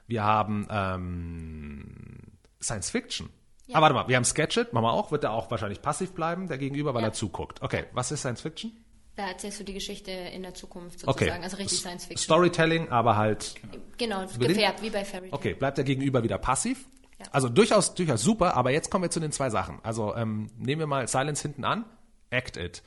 [0.08, 1.86] Wir haben ähm,
[2.62, 3.30] Science Fiction.
[3.68, 3.78] Ja.
[3.78, 6.14] Ah, warte mal, wir haben Sketch It, machen wir auch, wird er auch wahrscheinlich passiv
[6.14, 7.08] bleiben, der Gegenüber, weil Ja.
[7.08, 7.62] er zuguckt.
[7.62, 8.72] Okay, was ist Science Fiction?
[9.16, 11.44] Da erzählst du die Geschichte in der Zukunft sozusagen, Okay.
[11.44, 12.24] also richtig Science Fiction.
[12.24, 13.54] Storytelling, aber halt
[13.98, 15.34] Genau, Bedingt- gefärbt, wie bei Fairy Tail.
[15.38, 16.88] Okay, bleibt der Gegenüber wieder passiv?
[17.20, 17.28] Ja.
[17.32, 19.80] Also durchaus, durchaus super, aber jetzt kommen wir zu den zwei Sachen.
[19.84, 21.86] Also ähm, nehmen wir mal Silence hinten an,
[22.32, 22.82] Act It.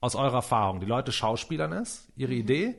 [0.00, 2.38] Aus eurer Erfahrung, die Leute schauspielern es, ihre Mhm.
[2.40, 2.74] Idee.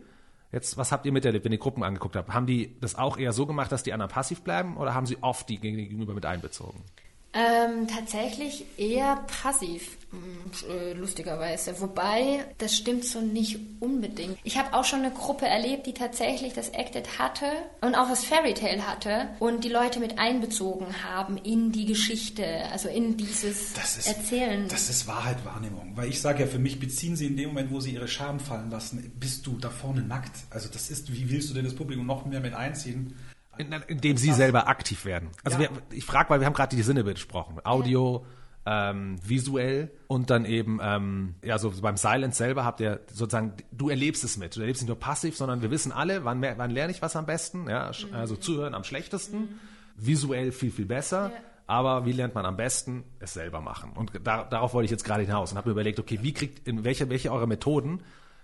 [0.51, 2.29] Jetzt, was habt ihr miterlebt, wenn ihr Gruppen angeguckt habt?
[2.33, 5.17] Haben die das auch eher so gemacht, dass die anderen passiv bleiben oder haben sie
[5.21, 6.83] oft die Gegenüber mit einbezogen?
[7.31, 11.79] Ähm, tatsächlich eher passiv, mh, äh, lustigerweise.
[11.79, 14.35] Wobei, das stimmt so nicht unbedingt.
[14.43, 17.45] Ich habe auch schon eine Gruppe erlebt, die tatsächlich das Acted hatte
[17.81, 22.65] und auch das Fairy Tale hatte und die Leute mit einbezogen haben in die Geschichte,
[22.71, 24.67] also in dieses Das ist, Erzählen.
[24.67, 25.91] Das ist Wahrheit, Wahrnehmung.
[25.95, 28.39] Weil ich sage ja, für mich beziehen sie in dem Moment, wo sie ihre Scham
[28.39, 30.35] fallen lassen, bist du da vorne nackt.
[30.49, 33.15] Also das ist, wie willst du denn das Publikum noch mehr mit einziehen?
[33.59, 35.29] In, indem sie selber aktiv werden.
[35.43, 35.69] Also Ja.
[35.69, 37.57] wir, ich frage, weil wir haben gerade die Sinne besprochen.
[37.63, 38.25] Audio,
[38.65, 43.89] ähm, visuell und dann eben, ähm, ja, so beim Silence selber habt ihr sozusagen, du
[43.89, 44.55] erlebst es mit.
[44.55, 47.25] Du erlebst nicht nur passiv, sondern wir wissen alle, wann, wann lerne ich was am
[47.25, 47.69] besten.
[47.69, 49.59] Ja, sch- also zuhören am schlechtesten,
[49.95, 51.31] visuell viel, viel besser.
[51.67, 53.03] Aber wie lernt man am besten?
[53.19, 53.91] Es selber machen.
[53.93, 56.67] Und da, darauf wollte ich jetzt gerade hinaus und habe mir überlegt, okay, wie kriegt,
[56.67, 58.01] in welche, welche eurer Methoden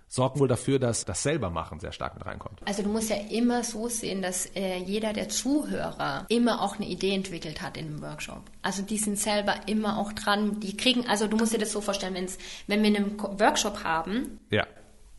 [0.07, 2.61] sorgen wohl dafür, dass das selber machen sehr stark mit reinkommt?
[2.65, 6.87] Also du musst ja immer so sehen, dass äh, jeder der Zuhörer immer auch eine
[6.87, 8.43] Idee entwickelt hat in dem Workshop.
[8.61, 10.59] Also die sind selber immer auch dran.
[10.59, 12.37] Die kriegen, also du musst dir das so vorstellen, wenn's,
[12.67, 14.65] wenn wir einen Workshop haben Ja.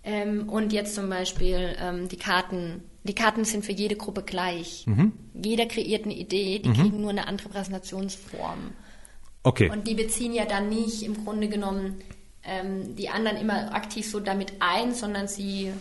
[0.05, 4.85] ähm, und jetzt zum Beispiel ähm, die Karten, die Karten sind für jede Gruppe gleich.
[5.35, 8.73] Jeder kreiert eine Idee, die kriegen nur eine andere Präsentationsform.
[9.45, 9.71] Okay.
[9.71, 12.01] Und die beziehen ja dann nicht im Grunde genommen
[12.47, 15.73] ähm, die anderen immer aktiv so damit ein, sondern sie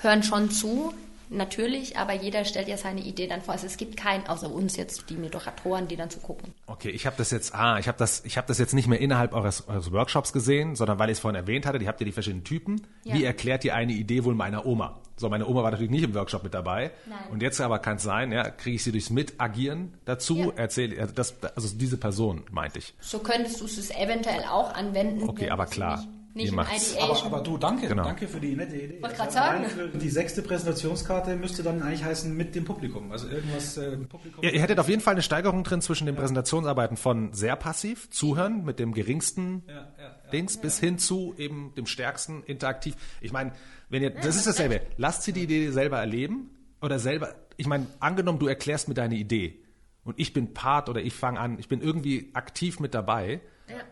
[0.00, 0.94] hören schon zu,
[1.30, 3.52] natürlich, aber jeder stellt ja seine Idee dann vor.
[3.54, 6.52] Also es gibt keinen, außer uns jetzt, die Moderatoren, die dann zu gucken.
[6.66, 9.00] Okay, ich habe das jetzt, ah, ich habe das, ich habe das jetzt nicht mehr
[9.00, 12.06] innerhalb eures, eures Workshops gesehen, sondern weil ich es vorhin erwähnt hatte, die habt ihr
[12.06, 12.82] die verschiedenen Typen.
[13.04, 13.14] Ja.
[13.14, 15.00] Wie erklärt ihr eine Idee wohl meiner Oma?
[15.16, 16.90] So, meine Oma war natürlich nicht im Workshop mit dabei.
[17.06, 17.18] Nein.
[17.30, 20.50] Und jetzt aber kann es sein, ja, kriege ich sie durchs Mitagieren dazu, Ja.
[20.56, 22.94] erzähle, also das, also diese Person meinte ich.
[23.00, 25.28] So könntest du es eventuell auch anwenden.
[25.28, 26.04] Okay, aber klar,
[26.34, 26.96] Nicht, ihr macht's.
[27.00, 28.02] Aber, aber du, danke, Genau.
[28.02, 29.00] danke für die nette Idee.
[29.00, 29.64] Wollte grad sagen.
[29.94, 33.12] Die sechste Präsentationskarte müsste dann eigentlich heißen mit dem Publikum.
[33.12, 34.42] Also irgendwas äh, im Publikum.
[34.42, 38.10] Ihr, ihr hättet auf jeden Fall eine Steigerung drin zwischen den Präsentationsarbeiten von sehr passiv,
[38.10, 40.30] zuhören mit dem geringsten Ja, ja, ja.
[40.32, 42.96] Dings, bis hin zu eben dem stärksten interaktiv.
[43.20, 43.52] Ich meine,
[43.88, 44.80] wenn ihr, das ist dasselbe.
[44.96, 46.50] Lasst sie die Idee selber erleben
[46.82, 49.60] oder selber, ich meine, angenommen, du erklärst mir deine Idee
[50.02, 53.40] und ich bin Part oder ich fange an, ich bin irgendwie aktiv mit dabei,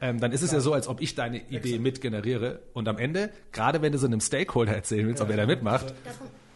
[0.00, 2.98] ähm, dann ist es ja so, als ob ich deine Idee mit generiere und am
[2.98, 5.94] Ende, gerade wenn du so einem Stakeholder erzählen willst, ob er da mitmacht,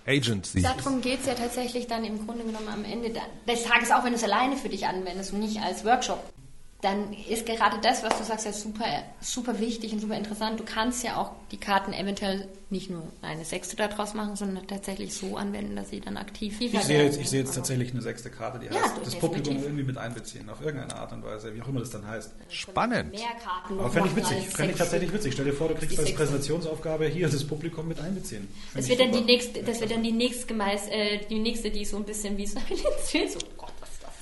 [0.07, 0.63] Agency.
[0.63, 3.13] Darum geht es ja tatsächlich dann im Grunde genommen am Ende
[3.49, 6.23] des Tages, auch wenn du es alleine für dich anwendest und nicht als Workshop,
[6.87, 8.85] dann ist gerade das, was du sagst, ja super,
[9.21, 10.61] super wichtig und super interessant.
[10.61, 15.15] Du kannst ja auch die Karten eventuell nicht nur eine sechste daraus machen, sondern tatsächlich
[15.15, 18.31] so anwenden, dass sie dann aktiv Ich sehe jetzt, ich sehe jetzt tatsächlich eine sechste
[18.31, 19.17] Karte, die Ja, heißt, das.
[19.17, 22.33] Publikum irgendwie mit einbeziehen, auf irgendeine Art und Weise, wie auch immer das dann heißt.
[22.49, 23.11] Spannend.
[23.13, 23.81] Mehr Karten.
[23.81, 25.33] Aber fände ich witzig, fände ich tatsächlich witzig.
[25.33, 28.49] Stell dir vor, du kriegst als Präsentationsaufgabe hier das Publikum mit einbeziehen.
[28.73, 30.55] Fänd Das wird dann die nächste, das wird dann die nächste
[30.91, 34.13] äh, die nächste, die so ein bisschen wie so so, oh Gott, was ist das?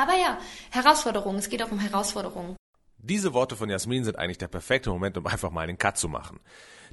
[0.00, 0.38] Aber ja,
[0.70, 1.38] Herausforderungen.
[1.38, 2.56] Es geht auch um Herausforderungen.
[2.96, 6.08] Diese Worte von Jasmin sind eigentlich der perfekte Moment, um einfach mal einen Cut zu
[6.08, 6.40] machen.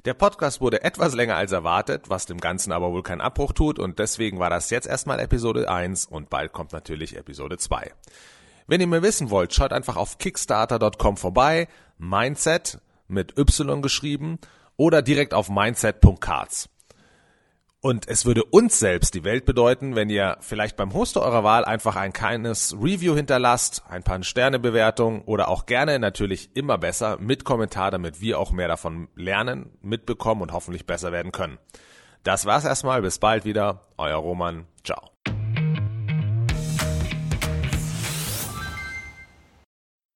[0.04, 3.78] Der Podcast wurde etwas länger als erwartet, was dem Ganzen aber wohl keinen Abbruch tut
[3.78, 7.92] und deswegen war das jetzt erstmal Episode 1 und bald kommt natürlich Episode 2.
[8.66, 12.78] Wenn ihr mehr wissen wollt, schaut einfach auf kickstarter.com vorbei, Mindset
[13.08, 14.38] mit Y geschrieben
[14.76, 16.68] oder direkt auf mindset.cards.
[17.80, 21.64] Und es würde uns selbst die Welt bedeuten, wenn ihr vielleicht beim Hoster eurer Wahl
[21.64, 27.44] einfach ein kleines Review hinterlasst, ein paar Sternebewertungen oder auch gerne natürlich immer besser mit
[27.44, 31.58] Kommentar, damit wir auch mehr davon lernen, mitbekommen und hoffentlich besser werden können.
[32.24, 35.10] Das war's erstmal, bis bald wieder, euer Roman, ciao.